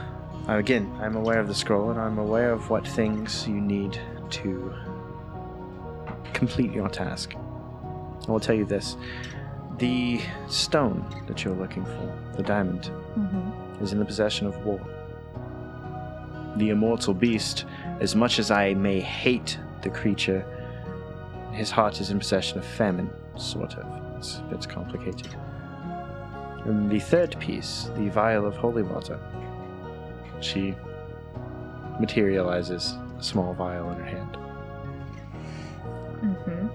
[0.48, 3.98] Uh, Again, I'm aware of the scroll and I'm aware of what things you need
[4.30, 4.74] to
[6.34, 7.34] complete your task.
[7.34, 8.96] I will tell you this.
[9.78, 12.90] The stone that you're looking for, the diamond,
[13.80, 14.80] is in the possession of war.
[16.56, 17.64] The immortal beast,
[18.00, 20.44] as much as I may hate the creature,
[21.52, 24.16] his heart is in possession of famine, sort of.
[24.16, 25.34] It's a bit complicated.
[26.64, 29.18] And the third piece, the vial of holy water.
[30.40, 30.74] She
[32.00, 34.36] materializes a small vial in her hand.
[36.22, 36.68] Mm-hmm.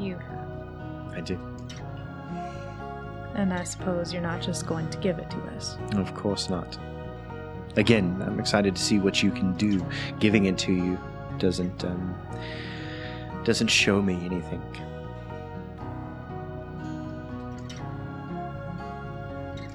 [0.00, 0.48] You have.
[1.14, 1.38] I do.
[3.34, 5.76] And I suppose you're not just going to give it to us.
[5.96, 6.78] Of course not.
[7.76, 9.84] Again, I'm excited to see what you can do.
[10.18, 10.98] Giving it to you
[11.38, 12.14] doesn't um,
[13.44, 14.62] doesn't show me anything.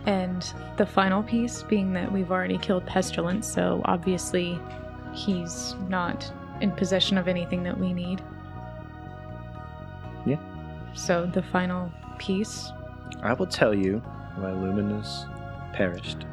[0.06, 4.60] And the final piece being that we've already killed Pestilence, so obviously
[5.14, 6.32] he's not
[6.62, 8.22] in possession of anything that we need.
[10.26, 10.38] Yeah.
[10.94, 12.72] So the final piece.
[13.22, 14.00] I will tell you
[14.38, 15.26] why Luminous
[15.74, 16.26] perished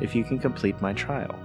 [0.00, 1.38] if you can complete my trial.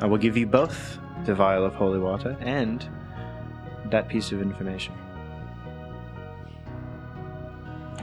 [0.00, 2.86] I will give you both the vial of holy water and
[3.86, 4.94] that piece of information.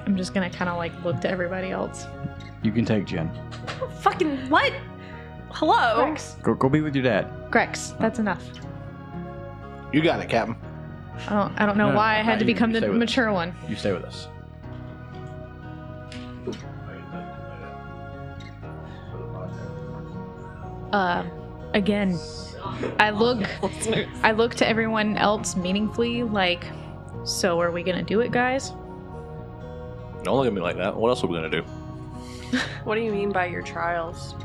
[0.05, 2.05] I'm just gonna kind of like look to everybody else.
[2.61, 3.29] You can take Jin.
[4.01, 4.73] Fucking what?
[5.51, 5.95] Hello?
[6.05, 7.27] Grex, Go, go be with your dad.
[7.51, 8.43] Grex, that's enough.
[9.91, 10.55] You got it, Captain.
[11.27, 12.75] I don't, I don't know No, no, why I no, had to you- become you
[12.75, 12.99] the stay with us.
[12.99, 13.53] mature one.
[13.69, 14.27] You stay with us.
[20.91, 21.23] Uh,
[21.73, 22.17] again,
[22.99, 23.47] I look,
[24.23, 26.23] I look to everyone else meaningfully.
[26.23, 26.65] Like,
[27.23, 28.73] so are we gonna do it, guys?
[30.23, 30.95] Don't look at me like that.
[30.95, 31.63] What else are we gonna do?
[32.83, 34.35] What do you mean by your trials?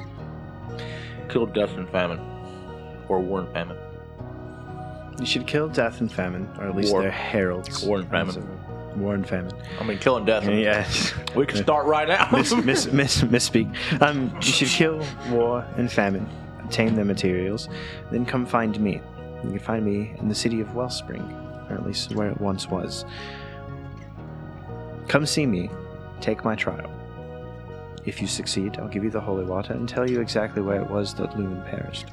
[1.28, 2.18] Kill death and famine,
[3.08, 3.76] or war and famine.
[5.20, 7.02] You should kill death and famine, or at least War.
[7.02, 7.84] their heralds.
[7.84, 8.48] War and famine.
[8.96, 9.52] War and famine.
[9.78, 10.46] I mean, killing death.
[10.46, 10.88] and- Yeah.
[11.36, 12.28] We can start right now.
[12.32, 13.68] miss, miss, miss, misspeak.
[14.00, 16.26] Um, you should kill war and famine,
[16.64, 17.68] obtain their materials,
[18.10, 19.02] then come find me.
[19.44, 21.22] You can find me in the city of Wellspring,
[21.68, 23.04] or at least where it once was.
[25.08, 25.70] Come see me,
[26.20, 26.90] take my trial.
[28.04, 30.88] If you succeed, I'll give you the holy water and tell you exactly where it
[30.88, 32.06] was that Lumen perished.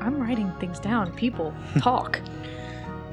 [0.00, 1.12] I'm writing things down.
[1.12, 2.20] People talk.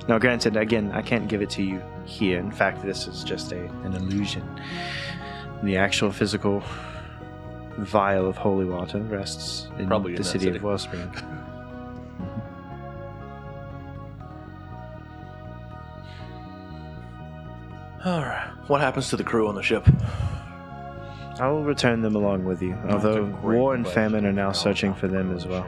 [0.08, 2.40] Now, granted, again, I can't give it to you here.
[2.40, 4.44] In fact, this is just a, an illusion.
[5.62, 6.64] The actual physical
[7.78, 10.58] vial of holy water rests in Probably the that city, city.
[10.58, 11.14] of Wellspring.
[18.04, 18.52] All right.
[18.68, 19.88] What happens to the crew on the ship?
[21.40, 25.08] I will return them along with you, although war and famine are now searching for
[25.08, 25.68] them as well.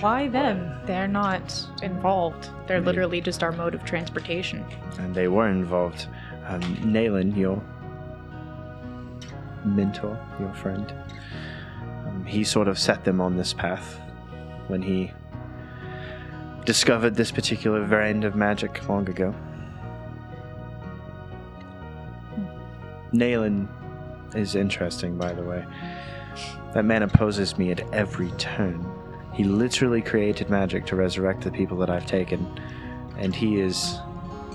[0.00, 0.74] Why them?
[0.86, 2.48] They're not involved.
[2.66, 4.64] They're literally just our mode of transportation.
[4.98, 6.06] And they were involved.
[6.46, 7.62] Um, Naylan, your
[9.64, 10.92] mentor, your friend,
[12.06, 14.00] um, he sort of set them on this path
[14.68, 15.12] when he
[16.64, 19.34] discovered this particular variant of magic long ago.
[23.12, 23.68] Naylan
[24.34, 25.64] is interesting, by the way.
[26.74, 28.84] That man opposes me at every turn.
[29.34, 32.46] He literally created magic to resurrect the people that I've taken,
[33.18, 33.98] and he is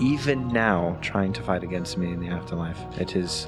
[0.00, 2.78] even now trying to fight against me in the afterlife.
[3.00, 3.46] It is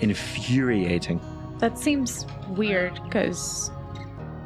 [0.00, 1.20] infuriating.
[1.58, 3.70] That seems weird because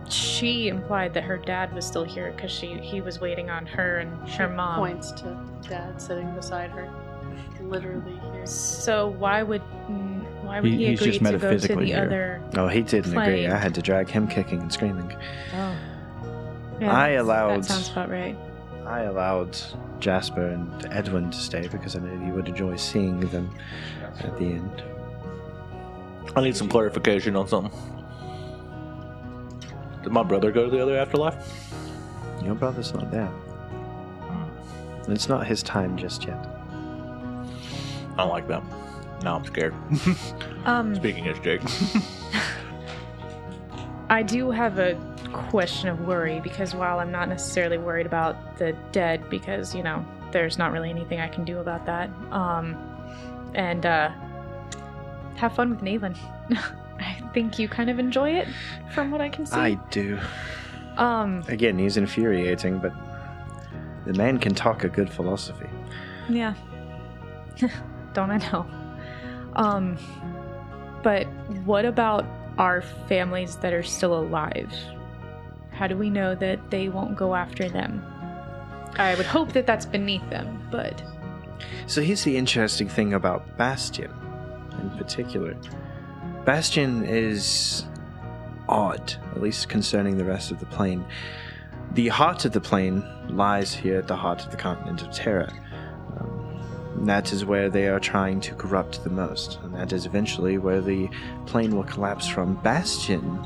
[0.08, 3.98] she implied that her dad was still here because she he was waiting on her
[3.98, 4.78] and her mom.
[4.78, 5.38] Points to
[5.68, 6.90] dad sitting beside her.
[7.60, 8.46] Literally here.
[8.46, 12.04] So why would mm, why would He- he, agree just to go to the here.
[12.04, 12.42] other?
[12.56, 13.46] Oh, he didn't agree.
[13.46, 15.16] I had to drag him kicking and screaming.
[15.54, 15.76] Oh,
[16.82, 18.36] I allowed- That sounds about right.
[18.86, 19.56] I allowed
[20.00, 23.48] Jasper and Edwin to stay because I knew you would enjoy seeing them
[24.20, 24.82] at the end.
[26.34, 27.72] I need some clarification on something.
[30.02, 31.72] Did my brother go to the other afterlife?
[32.44, 33.30] Your brother's not there.
[35.08, 36.51] It's not his time just yet.
[38.12, 38.68] I don't like them.
[39.22, 39.74] Now I'm scared.
[40.64, 41.60] Um, Speaking as Jake.
[44.10, 44.94] I do have a
[45.32, 50.04] question of worry because while I'm not necessarily worried about the dead because, you know,
[50.30, 52.10] there's not really anything I can do about that.
[52.30, 52.76] Um
[53.54, 54.10] and uh
[55.36, 56.16] have fun with Naylan.
[57.00, 58.46] I think you kind of enjoy it
[58.94, 59.56] from what I can see.
[59.56, 60.18] I do.
[60.96, 62.92] Um Again, he's infuriating, but
[64.06, 65.68] the man can talk a good philosophy.
[66.28, 66.54] Yeah.
[68.14, 68.66] Don't I know?
[69.54, 69.98] Um,
[71.02, 71.26] but
[71.64, 72.24] what about
[72.58, 74.72] our families that are still alive?
[75.70, 78.04] How do we know that they won't go after them?
[78.96, 81.02] I would hope that that's beneath them, but
[81.86, 84.12] So here's the interesting thing about Bastion
[84.80, 85.56] in particular.
[86.44, 87.86] Bastion is
[88.68, 91.04] odd, at least concerning the rest of the plane.
[91.92, 95.52] The heart of the plane lies here at the heart of the continent of Terra.
[97.02, 100.80] That is where they are trying to corrupt the most, and that is eventually where
[100.80, 101.10] the
[101.46, 102.54] plane will collapse from.
[102.62, 103.44] Bastion.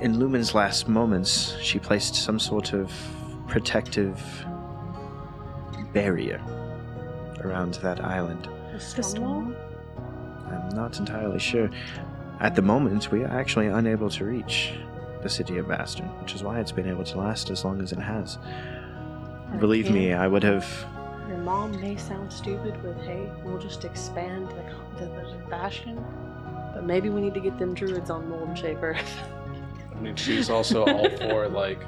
[0.00, 2.92] In Lumen's last moments, she placed some sort of
[3.48, 4.22] protective
[5.92, 6.40] barrier
[7.40, 8.48] around that island.
[8.72, 9.56] the storm.
[10.46, 11.70] I'm not entirely sure.
[12.38, 14.74] At the moment, we are actually unable to reach
[15.22, 17.90] the city of Bastion, which is why it's been able to last as long as
[17.90, 18.38] it has.
[19.58, 20.86] Believe me, I would have.
[21.28, 26.04] Your mom may sound stupid with, hey, we'll just expand the, the, the bastion.
[26.74, 28.96] But maybe we need to get them druids on Mold Shaper.
[29.94, 31.80] I mean, she's also all for like.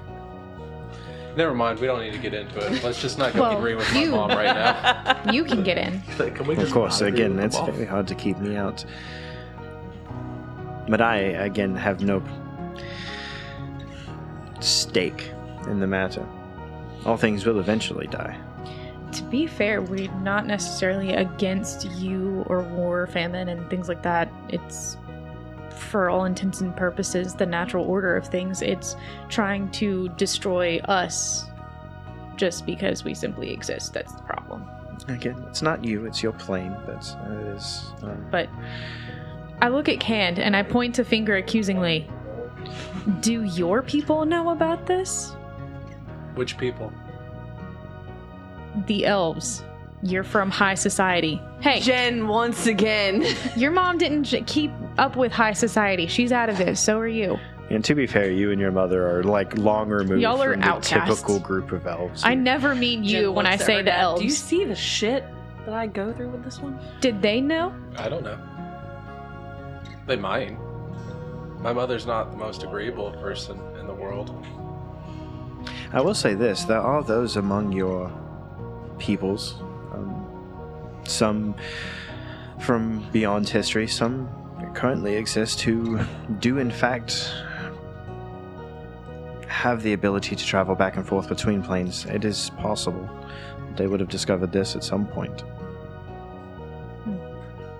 [1.36, 1.78] Never mind.
[1.78, 2.82] We don't need to get into it.
[2.82, 5.22] Let's just not go Well, agree with my you- mom right now.
[5.32, 6.00] You can get in.
[6.34, 8.84] Can we Of course, again, it's them very hard to keep me out.
[10.88, 12.22] But I, again, have no
[14.60, 15.30] stake
[15.68, 16.26] in the matter.
[17.04, 18.38] All things will eventually die.
[19.12, 24.30] To be fair, we're not necessarily against you or war, famine, and things like that.
[24.48, 24.96] It's,
[25.70, 28.62] for all intents and purposes, the natural order of things.
[28.62, 28.96] It's
[29.28, 31.46] trying to destroy us
[32.36, 33.92] just because we simply exist.
[33.92, 34.68] That's the problem.
[35.08, 37.86] Again, it's not you, it's your plane, but it is.
[38.02, 38.48] Um, But
[39.62, 42.08] I look at Cand and I point to finger accusingly.
[43.20, 45.34] Do your people know about this?
[46.34, 46.92] Which people?
[48.86, 49.62] The elves.
[50.02, 51.40] You're from high society.
[51.60, 53.24] Hey, Jin, once again.
[53.56, 56.06] your mom didn't j- keep up with high society.
[56.06, 56.78] She's out of it.
[56.78, 57.36] So are you.
[57.68, 60.60] and to be fair, you and your mother are like long removed Y'all are from
[60.60, 61.16] the outcasts.
[61.22, 62.22] typical group of elves.
[62.24, 64.00] I never mean you Jin when I looks at say her the dad.
[64.00, 64.20] elves.
[64.20, 65.24] Do you see the shit
[65.64, 66.78] that I go through with this one?
[67.00, 67.74] Did they know?
[67.96, 68.38] I don't know.
[70.06, 70.56] They might.
[71.60, 74.46] My mother's not the most agreeable person in the world.
[75.92, 78.12] I will say this: there are those among your
[78.98, 79.56] peoples,
[79.92, 80.26] um,
[81.04, 81.54] some
[82.60, 84.28] from beyond history, some
[84.74, 85.98] currently exist who
[86.40, 87.32] do, in fact,
[89.46, 92.04] have the ability to travel back and forth between planes.
[92.06, 93.08] It is possible
[93.76, 95.42] they would have discovered this at some point.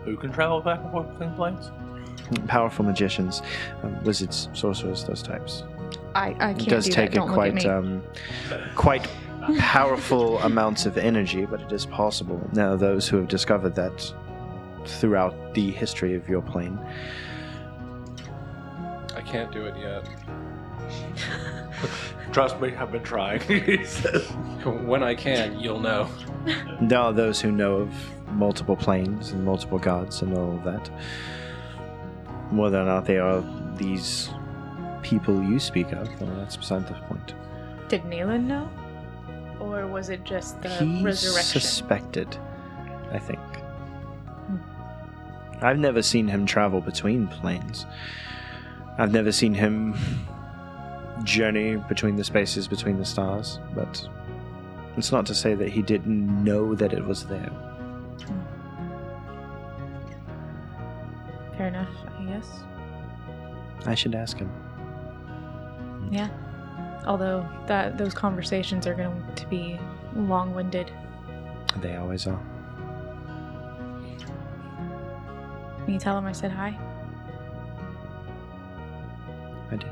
[0.04, 1.70] Who can travel back and forth between planes?
[2.46, 3.42] Powerful magicians,
[3.82, 5.64] um, wizards, sorcerers, those types.
[6.14, 7.16] I, I can't does do take that.
[7.16, 7.66] it Don't look at quite me.
[7.66, 8.02] um,
[8.74, 9.08] quite
[9.56, 12.40] powerful amounts of energy, but it is possible.
[12.52, 14.12] Now, those who have discovered that
[14.84, 16.78] throughout the history of your plane,
[19.14, 20.08] I can't do it yet.
[22.32, 23.40] Trust me, I've been trying.
[24.64, 26.08] When I can, you'll know.
[26.82, 27.94] there are those who know of
[28.32, 30.88] multiple planes and multiple gods and all of that.
[32.50, 33.42] Whether or not they are
[33.76, 34.30] these
[35.02, 37.34] people you speak of, well, that's beside the point.
[37.88, 38.68] Did Neelan know?
[39.60, 41.60] Or was it just the he resurrection?
[41.60, 42.36] suspected,
[43.12, 43.40] I think.
[43.40, 44.56] Hmm.
[45.64, 47.86] I've never seen him travel between planes.
[48.98, 49.94] I've never seen him
[51.24, 54.08] journey between the spaces between the stars, but
[54.96, 57.50] it's not to say that he didn't know that it was there.
[58.26, 58.40] Hmm.
[61.56, 61.88] Fair enough,
[62.18, 62.48] I guess.
[63.86, 64.50] I should ask him.
[66.10, 66.28] Yeah.
[67.08, 69.80] Although that those conversations are going to be
[70.14, 70.92] long-winded.
[71.80, 72.40] They always are.
[75.84, 76.78] Can you tell him I said hi?
[79.70, 79.90] I did.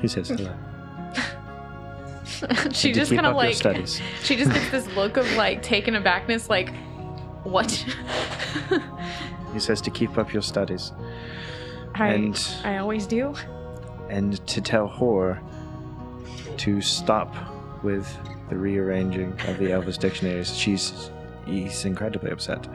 [0.00, 0.54] He says hello.
[2.72, 3.54] she just kind of like
[4.22, 6.72] she just gets this look of like taken abackness, like
[7.44, 7.70] what?
[9.52, 10.92] He says to keep up your studies
[11.94, 13.34] I And- I always do.
[14.08, 15.40] And to tell Hor
[16.58, 17.34] to stop
[17.82, 18.16] with
[18.48, 20.56] the rearranging of the Elvish dictionaries.
[20.56, 21.10] She's
[21.46, 22.66] he's incredibly upset.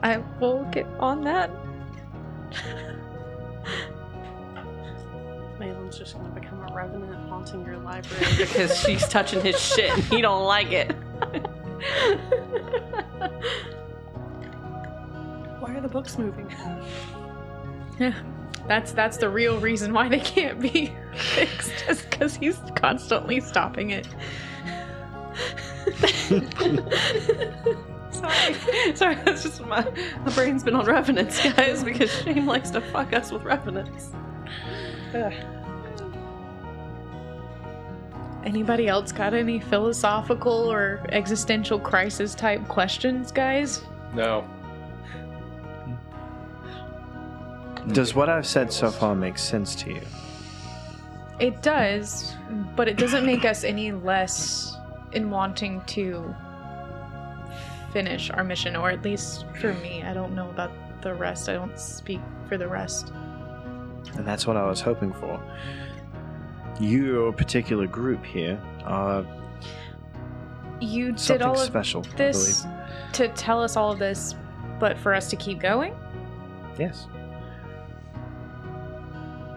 [0.00, 1.50] I will get on that.
[5.94, 10.02] Rachel's just gonna become a revenant haunting your library because she's touching his shit and
[10.04, 10.92] he don't like it.
[15.60, 16.52] Why are the books moving?
[18.66, 23.90] That's that's the real reason why they can't be fixed, just because he's constantly stopping
[23.90, 24.08] it.
[28.14, 28.54] Sorry,
[28.94, 29.14] sorry.
[29.16, 29.82] That's just my
[30.24, 34.12] my brain's been on revenants, guys, because Shane likes to fuck us with revenants.
[35.14, 35.32] Ugh.
[38.44, 43.82] Anybody else got any philosophical or existential crisis type questions, guys?
[44.14, 44.48] No.
[47.92, 50.00] Does what I've said so far make sense to you?
[51.38, 52.34] It does,
[52.76, 54.76] but it doesn't make us any less
[55.12, 56.34] in wanting to
[57.92, 60.02] finish our mission, or at least for me.
[60.02, 60.72] I don't know about
[61.02, 61.48] the rest.
[61.48, 63.12] I don't speak for the rest.
[64.16, 65.40] And that's what I was hoping for.
[66.80, 69.24] Your particular group here are
[70.80, 72.66] You did all of special, this
[73.12, 74.34] to tell us all of this,
[74.80, 75.94] but for us to keep going?
[76.78, 77.06] Yes.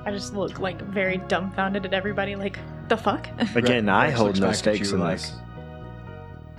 [0.07, 3.27] I just look like very dumbfounded at everybody, like, the fuck?
[3.55, 5.19] Again, I Rex hold looks no back at stakes you in like,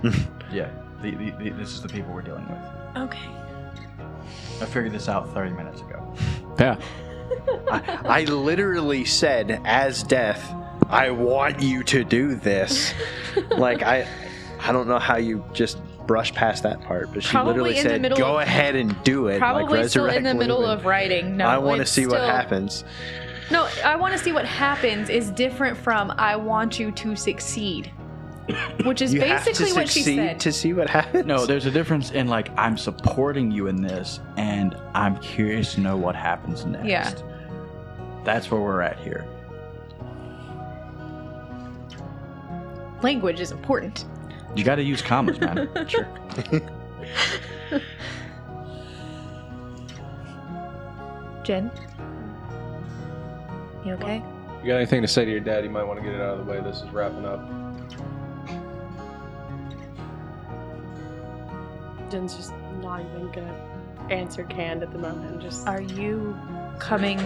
[0.03, 0.17] this.
[0.53, 0.69] Yeah,
[1.01, 2.59] the, the, the, this is the people we're dealing with.
[3.05, 3.27] okay.
[4.61, 6.15] I figured this out 30 minutes ago.
[6.59, 6.77] Yeah.
[7.71, 10.53] I, I literally said, as death,
[10.89, 12.93] I want you to do this.
[13.51, 14.05] like I,
[14.59, 17.83] I don't know how you just brush past that part, but she Probably literally in
[17.83, 20.37] the said, middle "Go of- ahead and do it." Probably like, still in the resurrect
[20.39, 20.79] middle living.
[20.79, 21.37] of writing.
[21.37, 22.83] No, I want to it's see what still- happens.
[23.51, 27.91] No, I want to see what happens is different from I want you to succeed.
[28.83, 30.39] Which is You have to basically what she succeed said.
[30.39, 31.25] to see what happens.
[31.25, 35.81] No, there's a difference in like I'm supporting you in this, and I'm curious to
[35.81, 36.87] know what happens next.
[36.87, 37.13] Yeah.
[38.23, 39.27] That's where we're at here.
[43.03, 44.05] Language is important.
[44.55, 45.69] You got to use commas, man.
[45.87, 46.07] sure.
[51.43, 51.71] Jin?
[53.85, 54.21] You okay?
[54.61, 55.63] You got anything to say to your dad?
[55.63, 56.59] You might want to get it out of the way.
[56.61, 57.39] This is wrapping up.
[62.09, 63.55] Jin's just not even gonna
[64.09, 65.41] answer canned at the moment.
[65.41, 66.37] Just Are you
[66.79, 67.17] coming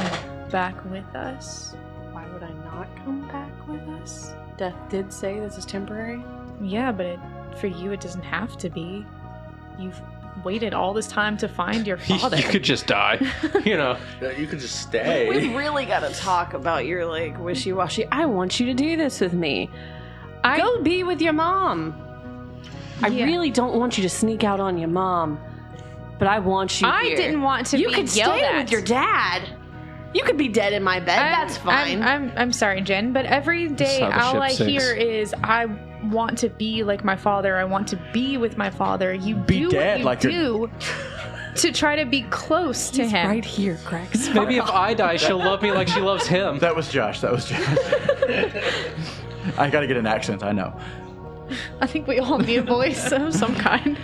[0.51, 1.75] back with us?
[2.11, 4.33] why would I not come back with us?
[4.57, 6.23] Death did say this is temporary.
[6.61, 7.19] Yeah, but it,
[7.57, 9.05] for you, it doesn't have to be.
[9.79, 9.99] You've
[10.43, 12.37] waited all this time to find your father.
[12.37, 13.19] you could just die.
[13.65, 13.97] You know.
[14.37, 15.27] You could just stay.
[15.29, 18.05] We really gotta talk about your like wishy-washy.
[18.11, 19.69] I want you to do this with me.
[20.43, 21.99] I- Go be with your mom.
[23.01, 23.25] I Yeah.
[23.25, 25.39] really don't want you to sneak out on your mom,
[26.19, 26.87] but I want you.
[26.87, 27.15] To I here.
[27.17, 28.55] didn't want to You be could yelled stay at.
[28.63, 29.43] with your dad.
[30.13, 31.17] You could be dead in my bed.
[31.19, 32.03] I'm- That's fine.
[32.03, 34.83] I'm, I'm, I'm sorry, Jin, but every day how the all ship I sinks.
[34.83, 35.65] hear is I
[36.11, 37.55] want to be like my father.
[37.55, 39.13] I want to be with my father.
[39.13, 40.29] You Be do dead what you
[40.67, 40.69] like do
[41.55, 43.27] to try to be close to him.
[43.29, 44.29] right here, Grex.
[44.33, 46.59] Maybe if I die, she'll love me like she loves him.
[46.59, 47.21] That was Josh.
[47.21, 47.59] That was Josh.
[49.57, 50.43] I got to get an accent.
[50.43, 50.79] I know.
[51.81, 53.97] I think we all need a voice of some kind.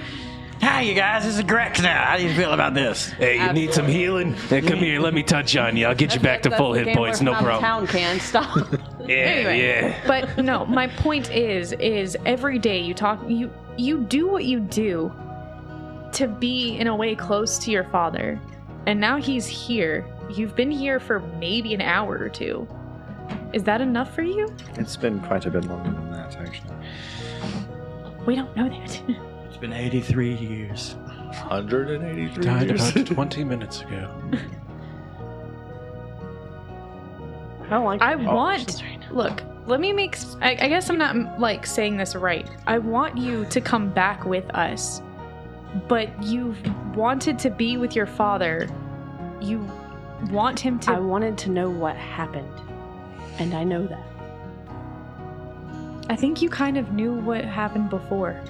[0.61, 1.23] Hi, you guys.
[1.23, 2.05] This is Grex now.
[2.05, 3.07] How do you feel about this?
[3.11, 4.33] Hey, you need some healing?
[4.33, 5.85] Hey, come here, let me touch on you.
[5.87, 7.61] I'll get you back to full hit points, no problem.
[7.61, 8.57] Town can stop.
[9.09, 9.59] Yeah, Anyway.
[9.63, 10.03] yeah.
[10.05, 14.59] But no, my point is, is every day you talk, you you do what you
[14.59, 15.11] do
[16.11, 18.39] to be in a way close to your father,
[18.85, 20.05] and now he's here.
[20.29, 22.67] You've been here for maybe an hour or two.
[23.51, 24.55] Is that enough for you?
[24.75, 26.75] It's been quite a bit longer than that, actually.
[28.27, 29.01] We don't know that.
[29.59, 30.95] It's been 83 years.
[31.49, 32.91] 183 Died years.
[32.91, 34.09] about 20 minutes ago.
[37.63, 38.61] I don't like I your want.
[38.61, 39.11] options.
[39.11, 40.17] Look, let me make.
[40.41, 42.49] I guess I'm not like saying this right.
[42.67, 45.01] I want you to come back with us,
[45.89, 46.57] but you've
[46.95, 48.69] wanted to be with your father.
[49.41, 49.69] You
[50.31, 50.93] want him to.
[50.93, 52.61] I wanted to know what happened,
[53.39, 54.03] and I know that.
[56.09, 58.41] I think you kind of knew what happened before.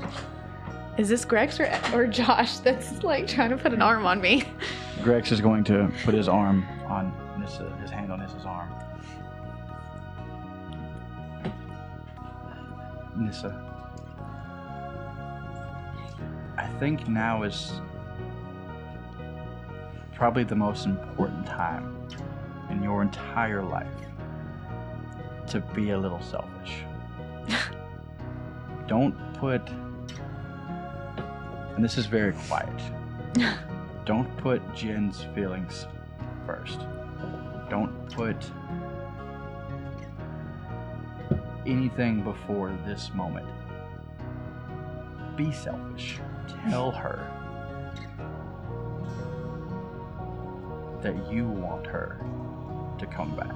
[0.99, 4.43] Is this Grex or, or Josh that's like trying to put an arm on me?
[5.01, 8.69] Grex is going to put his arm on Nissa, his hand on Nissa's arm.
[13.15, 13.65] Nissa.
[16.57, 17.79] I think now is
[20.13, 21.95] probably the most important time
[22.69, 23.87] in your entire life
[25.47, 26.83] to be a little selfish.
[28.87, 29.61] Don't put,
[31.79, 32.81] and this is very quiet,
[34.05, 35.87] don't put Jin's feelings
[36.45, 36.81] first.
[37.69, 38.35] Don't put
[41.65, 43.47] anything before this moment,
[45.37, 46.19] be selfish.
[46.69, 47.25] Tell her
[51.01, 52.19] that you want her
[52.97, 53.55] to come back.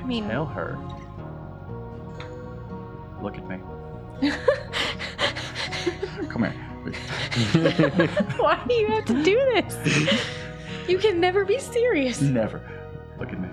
[0.00, 0.78] I mean, Tell her.
[3.20, 3.58] Look at me.
[6.28, 6.67] Come here.
[8.38, 10.24] why do you have to do this?
[10.88, 12.20] You can never be serious.
[12.20, 12.62] Never.
[13.18, 13.48] Look at me.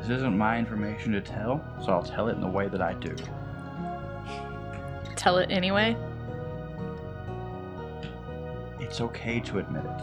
[0.00, 2.94] This isn't my information to tell, so I'll tell it in the way that I
[2.94, 3.14] do.
[5.14, 5.96] Tell it anyway.
[8.80, 10.00] It's okay to admit it.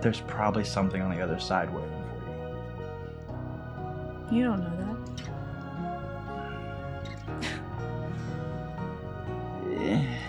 [0.00, 1.82] There's probably something on the other side for
[4.30, 4.88] You don't know that.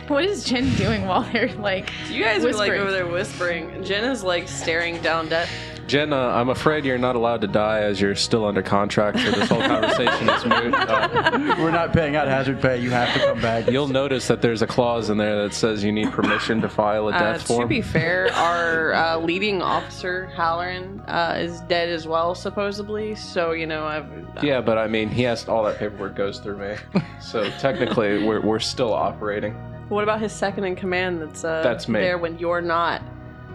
[0.07, 1.91] What is Jin doing while they're like?
[2.09, 3.83] You guys are like over there whispering.
[3.83, 5.49] Jin is like staring down death.
[5.89, 9.31] Jin, uh, I'm afraid you're not allowed to die as you're still under contract, so
[9.31, 10.73] this whole conversation is moot.
[10.75, 12.79] Uh, We're not paying out hazard pay.
[12.79, 13.67] You have to come back.
[13.71, 17.09] you'll notice that there's a clause in there that says you need permission to file
[17.09, 17.61] a Uh, form.
[17.61, 23.15] to be fair, our uh, leading officer Halloran uh, is dead as well, supposedly.
[23.15, 24.05] So you know, I've
[24.43, 26.75] yeah, but I mean, he has all that paperwork goes through me,
[27.19, 29.53] so technically we're, we're still operating.
[29.89, 31.19] What about his second in command?
[31.19, 31.99] That's uh, That's me.
[31.99, 33.01] there when you're not.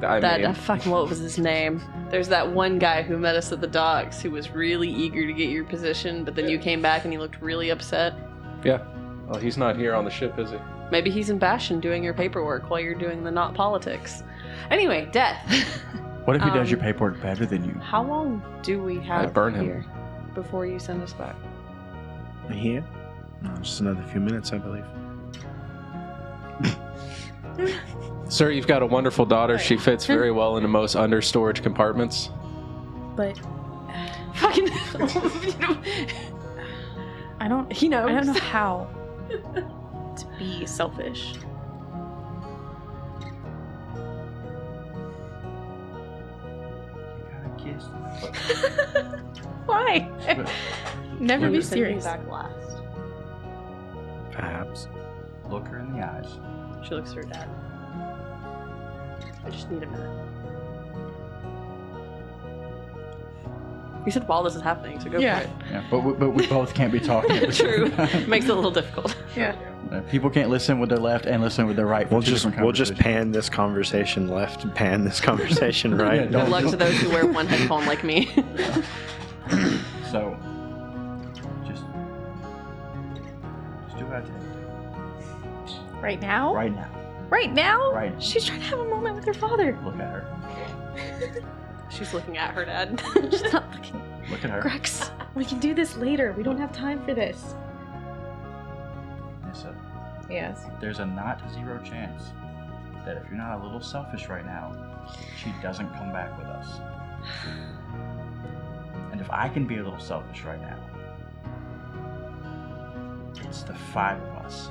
[0.05, 1.81] I that mean, uh, fucking what was his name?
[2.11, 5.33] There's that one guy who met us at the docks who was really eager to
[5.33, 8.15] get your position, but then you came back and he looked really upset.
[8.65, 8.83] yeah.
[9.27, 10.59] Well, he's not here on the ship, is he?
[10.91, 14.23] Maybe he's in Bastion doing your paperwork while you're doing the not politics.
[14.71, 15.41] Anyway, death.
[16.25, 17.73] What if he does Um, your paperwork better than you?
[17.81, 19.63] How long do we have burn him.
[19.65, 19.85] here
[20.35, 21.37] before you send us back?
[22.51, 22.83] Here?
[23.43, 24.85] No, just another few minutes, I believe.
[28.29, 29.59] Sir, you've got a wonderful daughter.
[29.59, 32.31] She fits very well into most under storage compartments.
[33.15, 33.39] But
[33.89, 34.69] uh, Fucking.
[37.41, 37.71] I don't.
[37.73, 38.09] he knows.
[38.11, 38.89] I don't know how
[39.29, 41.35] to be selfish.
[47.19, 47.85] You gotta kiss.
[49.67, 50.09] Why?
[51.21, 52.05] Never be serious.
[52.05, 52.83] back last.
[54.33, 54.89] Perhaps.
[55.49, 56.39] Look her in the eyes.
[56.87, 57.49] She looks at her dad.
[59.45, 60.11] I just need a minute.
[64.07, 65.41] You said while this is happening, so go Yeah.
[65.41, 65.51] for it.
[65.71, 67.33] Yeah, but we, but we both can't be talking.
[67.39, 67.89] at the True.
[67.89, 68.29] same time.
[68.29, 69.17] Makes it a little difficult.
[69.35, 69.57] Yeah.
[70.11, 72.11] People can't listen with their left and listen with their right.
[72.11, 76.15] We'll just we'll just pan this conversation left and pan this conversation right.
[76.17, 78.31] Yeah, Good don't- luck to those who wear one headphone like me.
[86.05, 86.55] Right now?
[86.55, 86.91] Right now.
[87.31, 87.91] Right now?
[87.91, 88.13] Right.
[88.13, 88.21] now.
[88.21, 89.79] She's trying to have a moment with her father.
[89.83, 91.43] Look at her.
[91.91, 93.03] She's looking at her dad.
[93.31, 94.03] She's not looking.
[94.31, 94.61] Look at her.
[94.61, 96.35] Grex, we can do this later.
[96.37, 97.55] We don't have time for this.
[99.47, 99.75] Nissa,
[100.29, 100.67] Yes.
[100.79, 102.33] there's a not zero chance
[103.07, 104.77] that if you're not a little selfish right now,
[105.43, 106.81] she doesn't come back with us.
[109.11, 110.79] And if I can be a little selfish right now,
[113.49, 114.71] it's the five of us.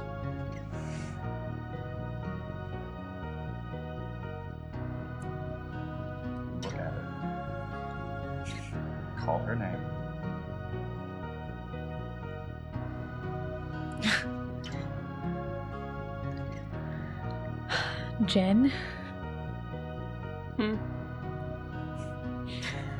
[18.34, 18.72] Jin?
[20.58, 20.76] Hmm.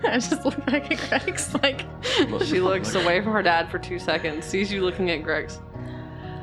[0.08, 1.86] I just look back at Grex like,
[2.30, 5.24] Look- she looks look- away from her dad for two seconds, sees you looking at
[5.24, 5.60] Grex.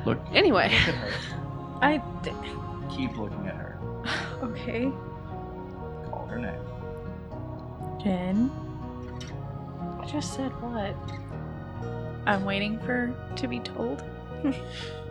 [0.05, 1.11] Look, Anyway, look at her.
[1.81, 2.01] I.
[2.93, 3.77] Keep looking at her.
[4.43, 4.91] Okay.
[6.09, 6.59] Call her name.
[8.03, 8.51] Jin?
[10.01, 10.95] I just said what?
[12.25, 14.03] I'm waiting for to be told.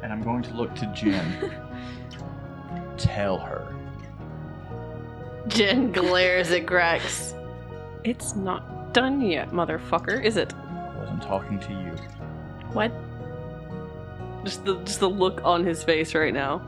[0.02, 1.52] And I'm going to look to Jin.
[2.96, 3.74] Tell her.
[5.48, 7.34] Jin glares at Grex.
[8.04, 10.54] It's not done yet, motherfucker, is it?
[10.54, 11.92] I wasn't talking to you.
[12.72, 12.92] What?
[14.44, 16.62] Just the just the look on his face right now.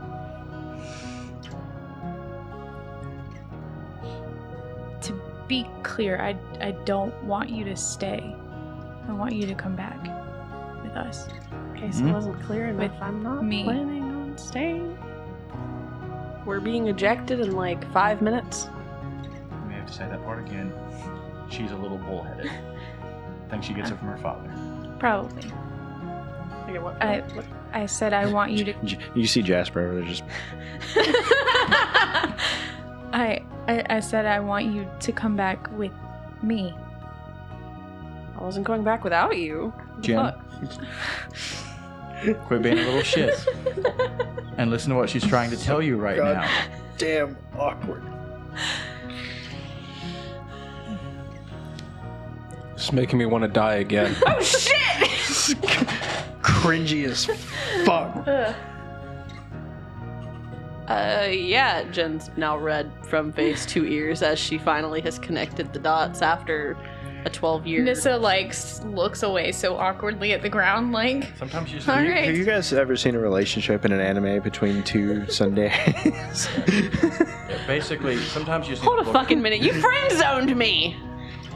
[5.03, 8.35] To be clear, I, I don't want you to stay.
[9.09, 10.01] I want you to come back
[10.83, 11.29] with us.
[11.73, 12.09] Okay, so Hmm?
[12.09, 12.93] it wasn't clear enough.
[12.93, 13.65] With I'm not me.
[13.65, 14.97] planning on staying.
[16.45, 18.69] We're being ejected in like five minutes.
[19.53, 20.73] You may have to say that part again.
[21.51, 22.47] She's a little bullheaded.
[22.51, 24.51] I think she gets it from her father.
[24.99, 25.51] Probably.
[26.69, 27.01] Okay, what?
[27.03, 27.45] I- what-
[27.75, 28.73] I said I want you to.
[28.85, 30.25] J- You see Jasper over there just
[33.15, 35.93] I, I I said I want you to come back with
[36.43, 36.75] me.
[38.39, 39.73] I wasn't going back without you.
[40.01, 40.39] Jin, Fuck.
[42.47, 43.35] Quit being a little shit.
[44.59, 46.37] and listen to what she's trying to tell you right God.
[46.37, 46.51] now.
[46.99, 48.03] Damn awkward.
[52.73, 54.17] It's making me want to die again.
[54.27, 54.73] Oh shit!
[56.43, 57.27] Cringy as
[57.85, 58.27] fuck.
[60.89, 65.79] Uh, yeah, Jin's now red from face to ears as she finally has connected the
[65.79, 66.77] dots after
[67.25, 67.83] a 12 year.
[67.85, 71.33] Nissa like s- looks away so awkwardly at the ground, like.
[71.39, 74.83] Sometimes you just All Have you guys ever seen a relationship in an anime between
[74.83, 76.49] two tsunderes?
[77.53, 79.61] Yeah, basically, sometimes you just Hold need a to look- fucking minute.
[79.61, 80.97] You friend zoned me!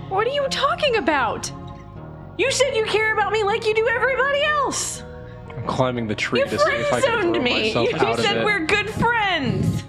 [0.09, 1.51] What are you talking about?
[2.39, 5.03] You said you care about me like you do everybody else!
[5.57, 7.63] I'm climbing the tree You to see if I friend can throw zoned me!
[7.69, 8.45] myself You, out of said it.
[8.45, 9.83] we're good friends!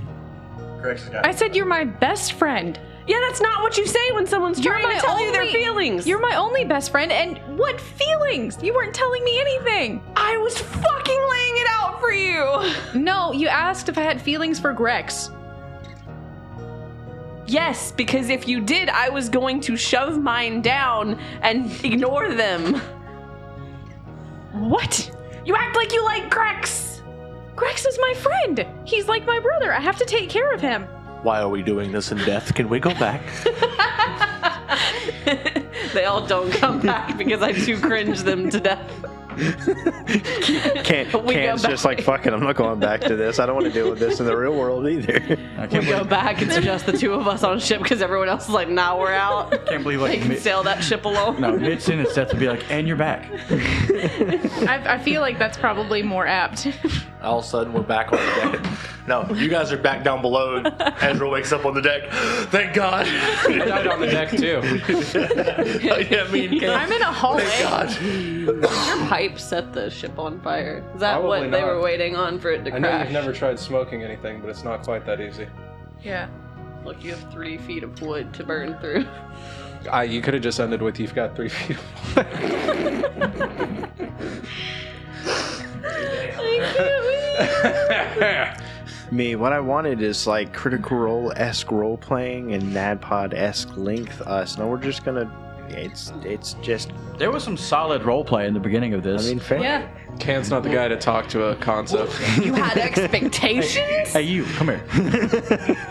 [1.24, 2.80] I said you're my best friend.
[3.08, 5.42] Yeah, that's not what you say when someone's You're trying my to tell you their
[5.44, 6.06] only- feelings.
[6.06, 8.58] You're my only best friend, and what feelings?
[8.62, 10.02] You weren't telling me anything.
[10.18, 12.74] I was fucking laying it out for you!
[13.00, 15.32] No, you asked if I had feelings for Grex.
[17.46, 22.76] Yes, because if you did, I was going to shove mine down and ignore them.
[24.52, 25.10] What?
[25.46, 27.02] You act like you like Grex!
[27.56, 28.66] Grex is my friend.
[28.86, 29.74] He's like my brother.
[29.74, 30.86] I have to take care of him.
[31.24, 32.54] Why are we doing this in death?
[32.54, 33.22] Can we go back?
[35.94, 38.92] they all don't come back because I too cringe them to death.
[40.84, 42.34] Can't, We go Can's just like, fucking.
[42.34, 43.38] I'm not going back to this.
[43.40, 45.22] I don't want to deal with this in the real world either.
[45.58, 48.02] I We can't go believe, back, it's just the two of us on ship because
[48.02, 49.52] everyone else is like, nah, we're out.
[49.68, 51.40] can't believe They like can mid, sail that ship alone.
[51.40, 53.30] no mid sentence Seth would be like, and you're back.
[54.68, 56.68] I, I feel like that's probably more apt.
[57.22, 58.72] All of a sudden, we're back on the deck.
[59.08, 60.58] No, you guys are back down below.
[60.58, 62.10] and Ezra wakes up on the deck.
[62.50, 63.08] Thank God.
[63.08, 64.62] I died on the deck too.
[65.82, 67.46] yeah, I mean, I'm in a hallway.
[67.62, 68.02] God.
[68.02, 68.62] Your
[69.08, 70.84] pipe set the ship on fire.
[70.94, 71.68] Is that Probably what they not.
[71.68, 73.04] were waiting on for it to I know crash?
[73.06, 75.48] you've never tried smoking anything, but it's not quite that easy.
[76.04, 76.28] Yeah.
[76.84, 79.08] Look, you have three feet of wood to burn through.
[79.90, 81.78] I, you could have just ended with you've got three feet.
[89.12, 94.22] Me, what I wanted is like Critical Role esque role playing and NADDPOD esque length
[94.22, 94.58] uh, us.
[94.58, 95.32] No, we're just gonna.
[95.70, 96.92] It's it's just.
[97.18, 99.22] There was some solid role play in the beginning of this.
[99.22, 99.32] I this.
[99.32, 99.60] mean, fair.
[99.62, 99.88] Yeah.
[100.20, 102.12] Can's not the guy to talk to a concept.
[102.44, 104.10] you had expectations?
[104.12, 104.84] hey, you, come here.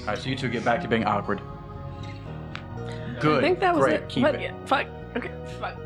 [0.00, 1.40] All right, so you two get back to being awkward.
[3.18, 3.38] Good.
[3.38, 4.00] I think that was Great.
[4.02, 4.08] it.
[4.08, 4.34] Keep What?
[4.36, 4.40] it.
[4.42, 4.86] Yeah, fuck.
[5.16, 5.76] Okay, fuck.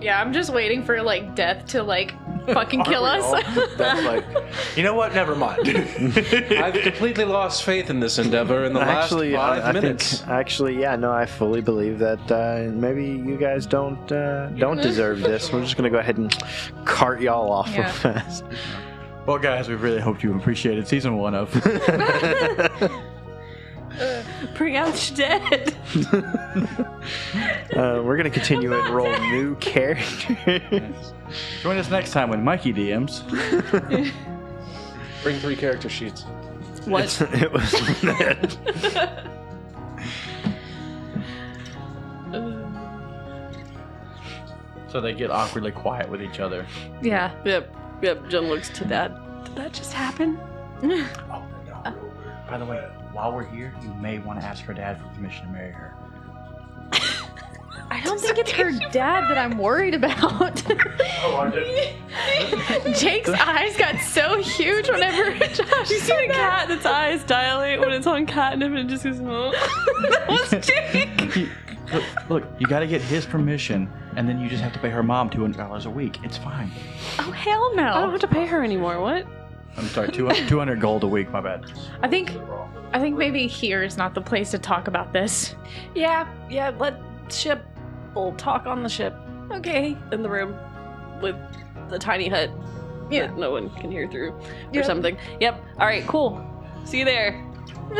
[0.00, 2.12] Yeah, I'm just waiting for like death to like
[2.46, 3.44] fucking kill us.
[3.76, 4.24] That's like,
[4.76, 5.14] you know what?
[5.14, 5.68] Never mind.
[5.68, 10.18] I've completely lost faith in this endeavor in the Actually, last five I, I minutes.
[10.18, 14.80] think actually, yeah, no, I fully believe that uh, maybe you guys don't uh, don't
[14.80, 15.52] deserve this.
[15.52, 16.34] We're just gonna go ahead and
[16.84, 17.82] cart y'all off Yeah.
[17.84, 18.44] real fast.
[19.26, 21.50] Well, guys, we really hoped you appreciated season one of.
[24.54, 25.74] Bring out your dead.
[27.76, 31.12] Uh, we're gonna continue and roll new characters.
[31.62, 33.22] Join us next time when Mikey DMs.
[35.22, 36.22] Bring three character sheets.
[36.86, 37.20] What?
[37.20, 37.70] it was
[44.88, 46.66] So they get awkwardly quiet with each other.
[47.02, 47.32] yeah.
[47.44, 47.74] yep.
[48.02, 48.28] Yep.
[48.28, 49.14] Jin looks to Dad.
[49.44, 50.38] Did that just happen?
[50.82, 51.94] Oh, no.
[52.48, 52.86] By the way,
[53.16, 55.94] while we're here, you may want to ask her dad for permission to marry her.
[57.90, 60.62] I don't think it's her dad that I'm worried about.
[61.28, 61.50] Oh,
[62.98, 67.90] Jake's eyes got so huge whenever Josh You see a cat that's eyes dilate when
[67.90, 69.50] it's on catnip and it just goes, oh.
[70.10, 71.48] that was Jake.
[71.92, 74.90] Look, look, you got to get his permission, and then you just have to pay
[74.90, 76.18] her mom two hundred dollars a week.
[76.22, 76.70] It's fine.
[77.18, 77.84] Oh hell no!
[77.84, 79.00] I don't have to pay her anymore.
[79.00, 79.26] What?
[79.76, 81.30] I'm sorry, 200 200 gold a week.
[81.30, 81.70] My bad.
[82.02, 82.30] I think,
[82.92, 85.54] I think maybe here is not the place to talk about this.
[85.94, 86.96] Yeah, yeah, let
[87.30, 87.64] ship.
[88.14, 89.14] We'll talk on the ship
[89.52, 89.96] Okay.
[90.12, 90.56] in the room
[91.20, 91.36] with
[91.90, 92.50] the tiny hut
[93.10, 93.26] Yeah.
[93.26, 94.40] that no one can hear through or
[94.72, 94.84] Yep.
[94.84, 95.16] something.
[95.40, 95.62] Yep.
[95.78, 96.40] All right, cool.
[96.84, 97.42] See you there.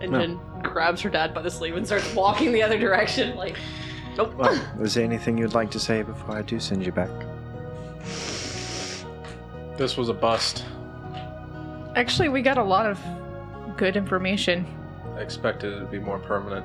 [0.00, 0.20] and No.
[0.20, 3.36] Jin grabs her dad by the sleeve and starts walking the other direction.
[3.36, 3.56] Like,
[4.16, 4.34] nope.
[4.36, 7.10] Well, is there anything you'd like to say before I do send you back?
[9.76, 10.64] This was a bust.
[11.96, 13.00] Actually, we got a lot of
[13.76, 14.66] good information.
[15.16, 16.64] I expected it to be more permanent.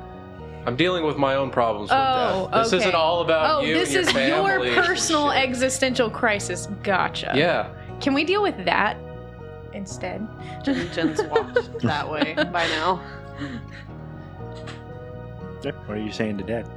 [0.65, 2.64] I'm dealing with my own problems with Oh, death.
[2.64, 2.84] This okay.
[2.84, 5.43] isn't all about oh, you this and your is your family and personal shit.
[5.49, 6.68] existential crisis.
[6.84, 7.31] Gotcha.
[7.35, 7.69] Yeah.
[8.01, 8.97] Can we deal with that
[9.73, 10.27] instead?
[10.64, 12.97] Jin, Jin's walked that way by now.
[15.61, 16.68] What are you saying to Dad?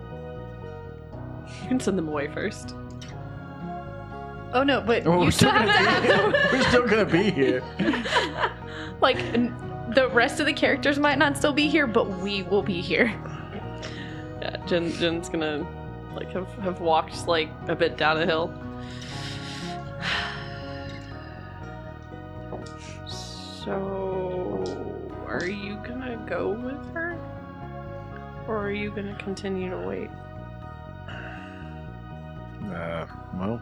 [1.63, 2.75] You can send them away first.
[4.55, 6.87] Oh no, but Oh, you we're still still have to gonna have be- We're still
[6.87, 7.63] gonna be here.
[9.01, 9.55] like n-
[9.95, 13.13] the rest of the characters might not still be here, but we will be here.
[14.41, 15.67] Yeah, Jin, Jin's gonna
[16.15, 18.53] like have, have walked like a bit down a hill.
[23.65, 24.65] So,
[25.29, 27.17] are you gonna go with her,
[28.49, 30.11] or are you gonna continue to wait?
[32.69, 33.61] Uh, well,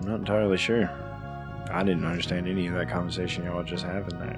[0.00, 0.90] I'm not entirely sure.
[1.70, 4.36] I didn't understand any of that conversation y'all just having there.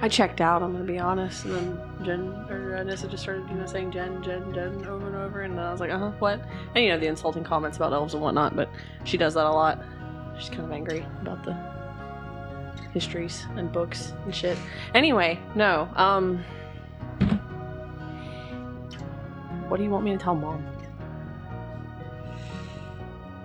[0.00, 0.62] I checked out.
[0.62, 3.92] I'm gonna be honest, and then Jin or uh, Nissa just started, you know, saying
[3.92, 6.40] Jin, Jin, Jin over and over, and then I was like, uh huh, what?
[6.74, 8.68] And you know the insulting comments about elves and whatnot, but
[9.04, 9.82] she does that a lot.
[10.38, 11.56] She's kind of angry about the
[12.92, 14.58] histories and books and shit.
[14.94, 15.88] Anyway, no.
[15.94, 16.38] Um,
[19.68, 20.66] what do you want me to tell mom?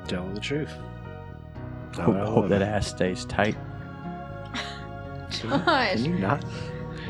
[0.07, 0.72] Tell her the truth.
[1.95, 2.67] Tell Hope, I hope that her.
[2.67, 3.55] ass stays tight.
[4.53, 6.43] Gosh, Can you not?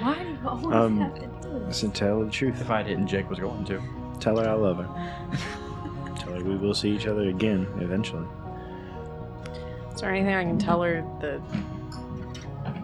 [0.01, 1.27] why do you always Um, have to do
[1.59, 1.67] this?
[1.67, 2.59] Listen, tell her the truth.
[2.61, 3.81] If I didn't, Jake was going to.
[4.19, 4.87] Tell her I love her.
[6.17, 8.25] Tell her we will see each other again eventually.
[9.93, 11.41] Is there anything I can tell her that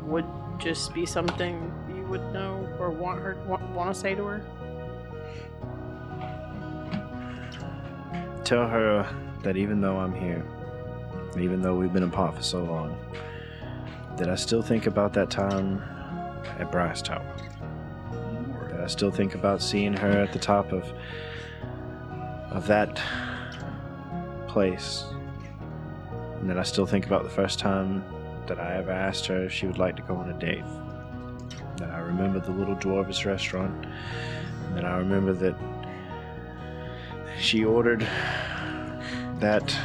[0.04, 0.26] would
[0.60, 4.42] just be something you would know or want her want, want to say to her?
[8.44, 9.08] Tell her
[9.44, 10.46] that even though I'm here,
[11.40, 12.98] even though we've been apart for so long,
[14.18, 15.82] that I still think about that time
[16.60, 17.26] at Bryce Tower.
[18.72, 20.92] That I still think about seeing her at the top of
[22.52, 23.02] of that
[24.48, 25.06] place.
[26.40, 28.04] And that I still think about the first time
[28.48, 30.66] that I ever asked her if she would like to go on a date.
[31.78, 33.86] That I remember the little dwarvish restaurant.
[34.66, 35.56] And then I remember that
[37.40, 38.02] she ordered
[39.40, 39.76] that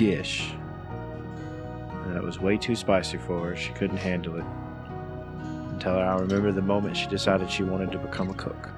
[0.00, 0.52] dish.
[2.06, 3.54] And it was way too spicy for her.
[3.54, 4.44] She couldn't handle it.
[5.72, 8.70] Until I remember the moment she decided she wanted to become a cook.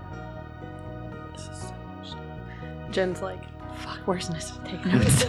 [2.90, 3.40] Jin's like,
[3.76, 4.54] fuck, where's Nissa?
[4.64, 5.26] Take notes.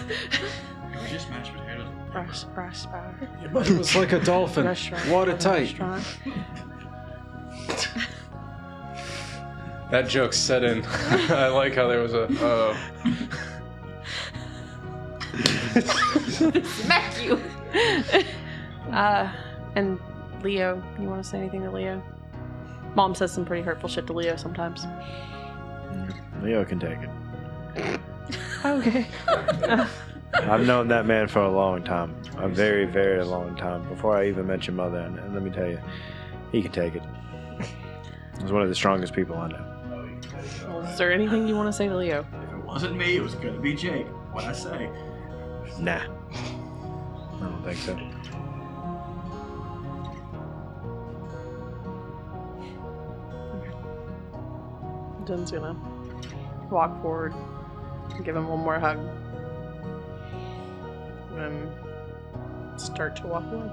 [1.00, 1.88] We just mashed potatoes.
[2.12, 3.16] Brush, brush, bar.
[3.44, 4.66] It was like a dolphin.
[4.66, 5.08] Restaurant.
[5.10, 5.80] Watertight.
[5.80, 6.04] Restaurant.
[9.92, 10.84] That joke set in.
[11.30, 12.24] I like how there was a.
[12.44, 12.76] Uh,
[15.82, 17.40] Smack you.
[18.92, 19.32] uh,
[19.76, 20.00] and
[20.44, 22.02] Leo, you want to say anything to Leo?
[22.96, 24.86] Mom says some pretty hurtful shit to Leo sometimes.
[26.42, 28.00] Leo can take it.
[28.66, 29.06] Okay.
[30.34, 32.16] I've known that man for a long time.
[32.38, 33.88] A very, very long time.
[33.90, 35.00] Before I even met your mother.
[35.00, 35.80] And, and let me tell you,
[36.52, 37.04] he can take it.
[38.40, 39.66] He's one of the strongest people I know.
[40.68, 42.26] Well, is there anything you want to say to Leo?
[42.42, 44.08] If it wasn't me, it was gonna be Jake.
[44.32, 44.90] What'd I say?
[45.80, 46.02] Nah.
[46.02, 47.98] I don't think so.
[55.26, 55.76] Jin's gonna
[56.70, 57.34] walk forward,
[58.24, 58.98] give him one more hug,
[61.38, 61.72] and
[62.80, 63.70] start to walk away.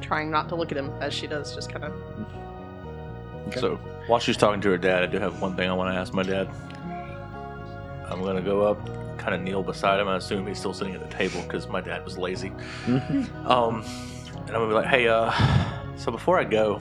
[0.00, 1.92] Trying not to look at him as she does, just kind of.
[3.56, 3.76] So
[4.06, 6.12] while she's talking to her dad, I do have one thing I want to ask
[6.12, 6.48] my dad.
[8.10, 8.78] I'm gonna go up,
[9.24, 10.08] kind of kneel beside him.
[10.08, 12.52] I assume he's still sitting at the table because my dad was lazy.
[12.86, 13.82] um,
[14.46, 15.32] and I'm gonna be like, "Hey, uh,
[15.96, 16.76] so before I go,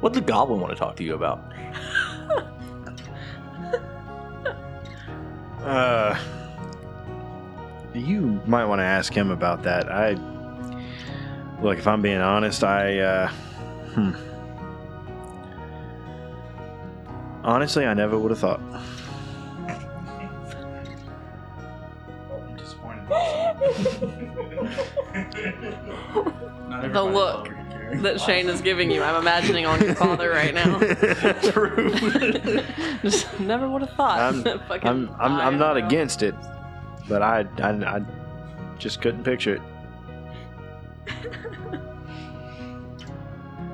[0.00, 1.52] what the goblin want to talk to you about?"
[5.58, 6.16] Uh,
[7.92, 9.92] you might want to ask him about that.
[9.92, 10.12] I
[11.60, 14.12] look, if I'm being honest, I uh, hmm.
[17.44, 18.60] Honestly, I never would have thought.
[28.02, 30.78] That Shane is giving you, I'm imagining on your father right now.
[31.50, 31.90] True.
[33.02, 34.20] Just never would have thought.
[34.20, 35.86] I'm, Fucking I'm, I'm, I'm not eyebrow.
[35.88, 36.34] against it,
[37.08, 38.02] but I, I, I
[38.78, 39.62] just couldn't picture it.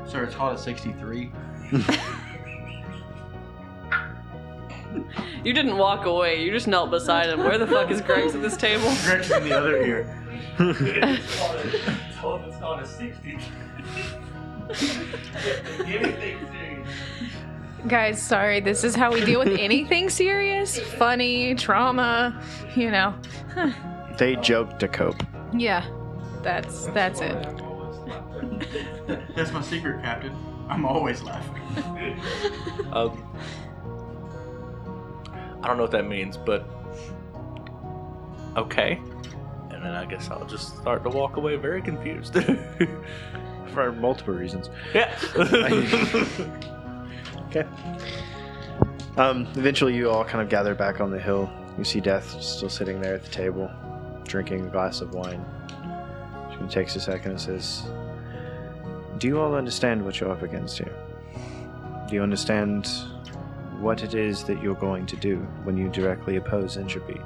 [0.06, 1.32] Sir, it's hot at 63.
[5.42, 6.42] You didn't walk away.
[6.42, 7.40] You just knelt beside him.
[7.40, 8.92] Where the fuck is Grex at this table?
[9.04, 10.06] Grex in the other ear.
[17.86, 22.40] Guys, sorry, this is how we deal with anything serious, funny, trauma,
[22.74, 23.14] you know.
[24.16, 25.20] They joke to cope.
[25.52, 25.84] Yeah,
[26.40, 27.48] that's that's it.
[29.34, 30.32] That's my secret, Captain.
[30.68, 32.20] I'm always laughing.
[32.92, 33.20] Um,
[35.62, 36.64] I don't know what that means, but
[38.56, 39.00] okay.
[39.84, 42.32] And then I guess I'll just start to walk away very confused.
[43.74, 44.70] For multiple reasons.
[44.94, 45.14] yeah.
[47.50, 47.68] Okay.
[49.16, 51.48] Um, eventually, you all kind of gather back on the hill.
[51.78, 53.70] You see Death still sitting there at the table,
[54.24, 55.44] drinking a glass of wine.
[56.50, 57.84] She takes a second and says,
[59.18, 60.96] Do you all understand what you're up against here?
[62.08, 62.88] Do you understand
[63.78, 67.20] what it is that you're going to do when you directly oppose entropy?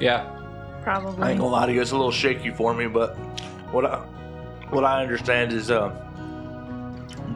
[0.00, 0.34] Yeah.
[0.82, 1.22] Probably.
[1.22, 3.16] I ain't gonna lie to you, it's a little shaky for me, but
[3.72, 3.98] what I
[4.70, 5.90] what I understand is uh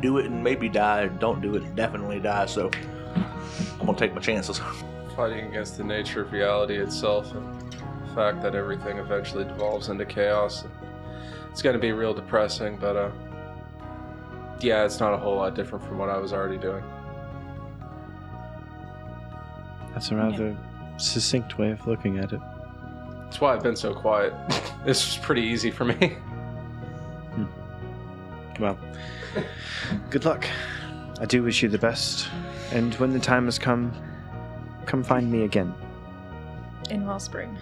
[0.00, 2.70] do it and maybe die, don't do it and definitely die, so
[3.80, 4.60] I'm gonna take my chances.
[5.16, 10.06] Fighting against the nature of reality itself and the fact that everything eventually devolves into
[10.06, 10.64] chaos.
[11.50, 13.10] It's going to be real depressing, but uh,
[14.60, 16.82] yeah, it's not a whole lot different from what I was already doing.
[19.92, 20.56] That's a rather
[20.96, 22.40] succinct way of looking at it.
[23.32, 24.34] That's why I've been so quiet.
[24.84, 26.08] this was pretty easy for me.
[27.32, 27.44] Hmm.
[28.60, 28.78] Well,
[30.10, 30.46] good luck.
[31.18, 32.28] I do wish you the best.
[32.72, 33.90] And when the time has come,
[34.84, 35.72] come find me again.
[36.90, 37.56] In Wellspring.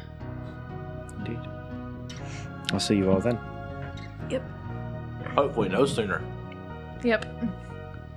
[1.18, 1.38] Indeed.
[2.72, 3.38] I'll see you all then.
[4.28, 4.42] Yep.
[5.36, 6.20] Hopefully no sooner.
[7.04, 7.26] Yep.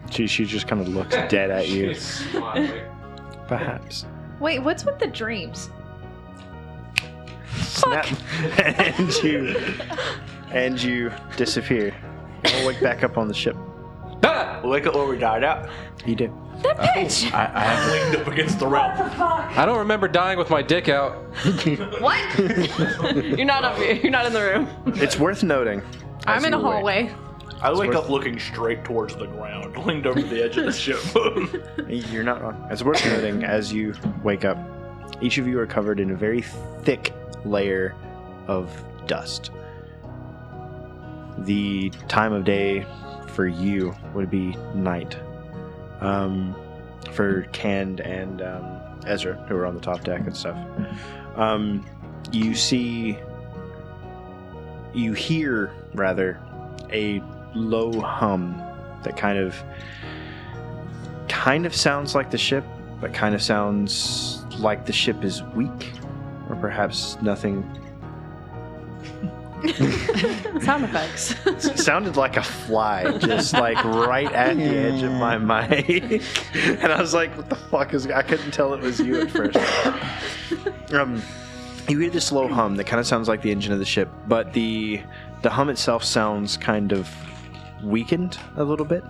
[0.10, 1.94] She, she just kind of looks dead at you.
[3.48, 4.08] Perhaps.
[4.40, 5.70] Wait, what's with the dreams?
[7.62, 8.06] Snap.
[8.60, 9.56] and you
[10.52, 11.94] and you disappear.
[12.46, 13.56] I'll wake back up on the ship.
[14.64, 15.70] Wake up where we died out.
[16.06, 16.34] You do.
[16.62, 17.32] That bitch!
[17.34, 18.96] I, I have Leaned up against the rail.
[18.96, 19.58] Fuck.
[19.58, 21.16] I don't remember dying with my dick out.
[22.00, 22.40] What?
[23.26, 23.96] you're not up here.
[23.96, 24.70] You're not in the room.
[24.96, 25.82] It's worth noting.
[26.26, 27.16] I'm in a you wake- hallway.
[27.62, 30.72] I wake worth- up looking straight towards the ground, leaned over the edge of the
[30.72, 31.00] ship.
[32.12, 32.68] You're not wrong.
[32.72, 33.94] It's worth noting as you
[34.24, 34.58] wake up,
[35.22, 36.42] each of you are covered in a very
[36.84, 37.14] thick
[37.45, 37.95] layer
[38.48, 38.70] of
[39.07, 39.52] dust.
[41.40, 42.86] The time of day
[43.30, 45.18] for you would be night.
[46.02, 46.56] Um,
[47.11, 50.57] for Canned and um, Ezra, who are on the top deck and stuff.
[51.36, 51.86] Um,
[52.32, 53.18] you see,
[54.94, 56.40] you hear rather,
[56.91, 57.22] a
[57.56, 58.61] low hum
[59.03, 59.56] that kind of
[61.28, 62.64] kind of sounds like the ship,
[63.02, 65.91] but kind of sounds like the ship is weak,
[66.49, 67.64] or perhaps nothing.
[70.61, 71.36] Sound effects.
[71.45, 76.22] It sounded like a fly, just like right at the edge of my mic,
[76.53, 79.32] and I was like, "What the fuck is?" I couldn't tell it was you at
[79.32, 79.57] first.
[80.94, 81.22] um,
[81.88, 84.10] you hear this low hum that kind of sounds like the engine of the ship,
[84.28, 85.02] but the
[85.44, 87.10] the hum itself sounds kind of
[87.82, 89.03] weakened a little bit.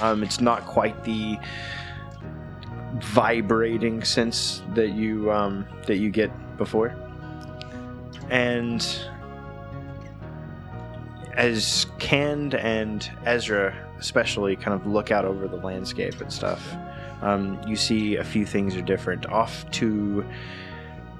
[0.00, 1.38] Um, it's not quite the
[3.00, 6.30] vibrating sense that you um, that you get
[6.62, 6.94] before,
[8.30, 8.86] and
[11.34, 16.74] as Cand and Ezra especially kind of look out over the landscape and stuff,
[17.22, 19.26] um, you see a few things are different.
[19.26, 20.24] Off to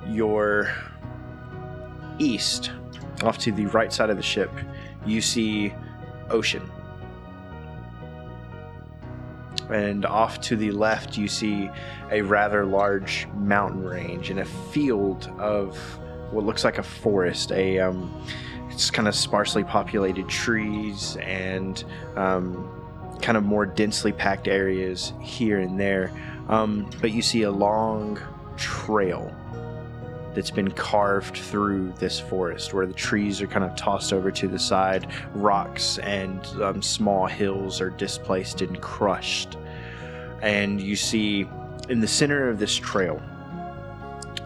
[0.06, 0.72] your
[2.18, 2.72] east,
[3.22, 4.50] off to the right side of the ship,
[5.06, 5.72] you see
[6.30, 6.62] ocean.
[9.70, 11.70] And off to the left, you see
[12.10, 15.76] a rather large mountain range and a field of
[16.30, 17.52] what looks like a forest.
[17.52, 18.24] A um,
[18.70, 21.84] it's kind of sparsely populated trees and
[22.16, 22.68] um,
[23.20, 26.10] kind of more densely packed areas here and there.
[26.48, 28.18] Um, but you see a long
[28.56, 29.34] trail
[30.34, 34.48] that's been carved through this forest where the trees are kind of tossed over to
[34.48, 39.56] the side, rocks and um, small hills are displaced and crushed.
[40.40, 41.48] And you see
[41.88, 43.22] in the center of this trail,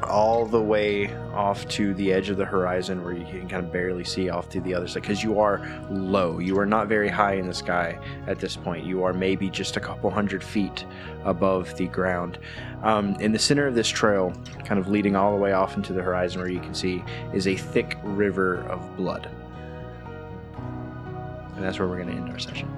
[0.02, 3.72] all the way off to the edge of the horizon where you can kind of
[3.72, 6.38] barely see off to the other side because you are low.
[6.38, 8.84] You are not very high in the sky at this point.
[8.84, 10.84] You are maybe just a couple hundred feet
[11.24, 12.38] above the ground.
[12.82, 14.32] Um, in the center of this trail,
[14.64, 17.02] kind of leading all the way off into the horizon where you can see,
[17.32, 19.30] is a thick river of blood.
[21.56, 22.75] And that's where we're going to end our session.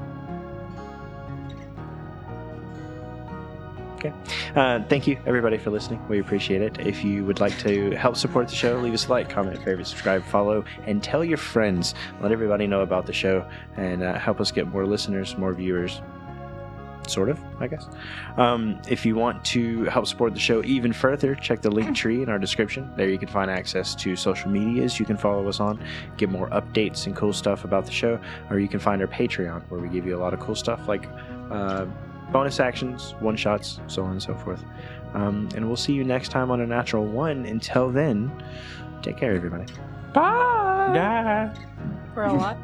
[3.99, 4.13] Okay.
[4.55, 6.01] Uh, thank you, everybody, for listening.
[6.09, 6.79] We appreciate it.
[6.79, 9.89] If you would like to help support the show, leave us a like, comment, favorite,
[9.89, 11.95] subscribe, follow, and tell your friends.
[12.23, 16.01] Let everybody know about the show and uh, help us get more listeners, more viewers.
[17.09, 17.87] Sort of, I guess.
[18.37, 22.23] Um, if you want to help support the show even further, check the link tree
[22.23, 22.93] in our description.
[22.97, 25.83] There you can find access to social medias you can follow us on,
[26.19, 28.21] get more updates and cool stuff about the show,
[28.51, 30.87] or you can find our Patreon where we give you a lot of cool stuff
[30.87, 31.09] like
[31.51, 31.87] uh,
[32.31, 34.63] bonus actions, one shots, so on and so forth.
[35.15, 37.47] Um, and we'll see you next time on Unnatural One.
[37.47, 38.31] Until then,
[39.03, 39.65] take care, everybody.
[40.13, 40.91] Bye.
[42.15, 42.59] For a lot.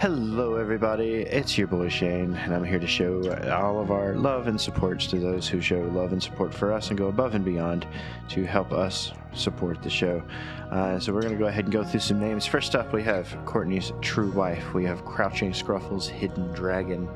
[0.00, 1.22] Hello, everybody.
[1.22, 3.20] It's your boy Shane, and I'm here to show
[3.50, 6.88] all of our love and supports to those who show love and support for us
[6.88, 7.86] and go above and beyond
[8.30, 10.22] to help us support the show.
[10.70, 12.46] Uh, so, we're going to go ahead and go through some names.
[12.46, 14.74] First up, we have Courtney's true wife.
[14.74, 17.08] We have Crouching Scruffle's hidden dragon.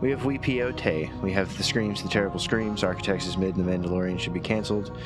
[0.00, 1.22] We have Weepiote.
[1.22, 4.40] We have The Screams, The Terrible Screams, Architects is Mid, and The Mandalorian should be
[4.40, 4.96] canceled.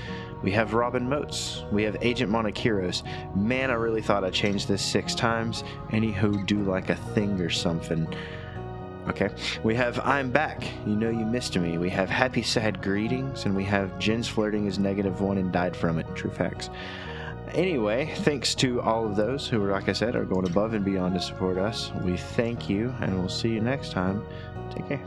[0.43, 1.65] We have Robin Moats.
[1.73, 3.03] We have Agent Monokiros.
[3.37, 5.65] Man, I really thought I changed this six times.
[5.91, 8.07] Anywho, do like a thing or something.
[9.09, 9.29] Okay.
[9.63, 10.65] We have I'm back.
[10.85, 11.79] You know you missed me.
[11.79, 15.77] We have Happy Sad Greetings, and we have Jin's flirting is negative one and died
[15.77, 16.07] from it.
[16.15, 16.71] True facts.
[17.55, 21.15] Anyway, thanks to all of those who, like I said, are going above and beyond
[21.15, 21.93] to support us.
[22.03, 24.23] We thank you, and we'll see you next time.
[24.75, 25.01] Take care.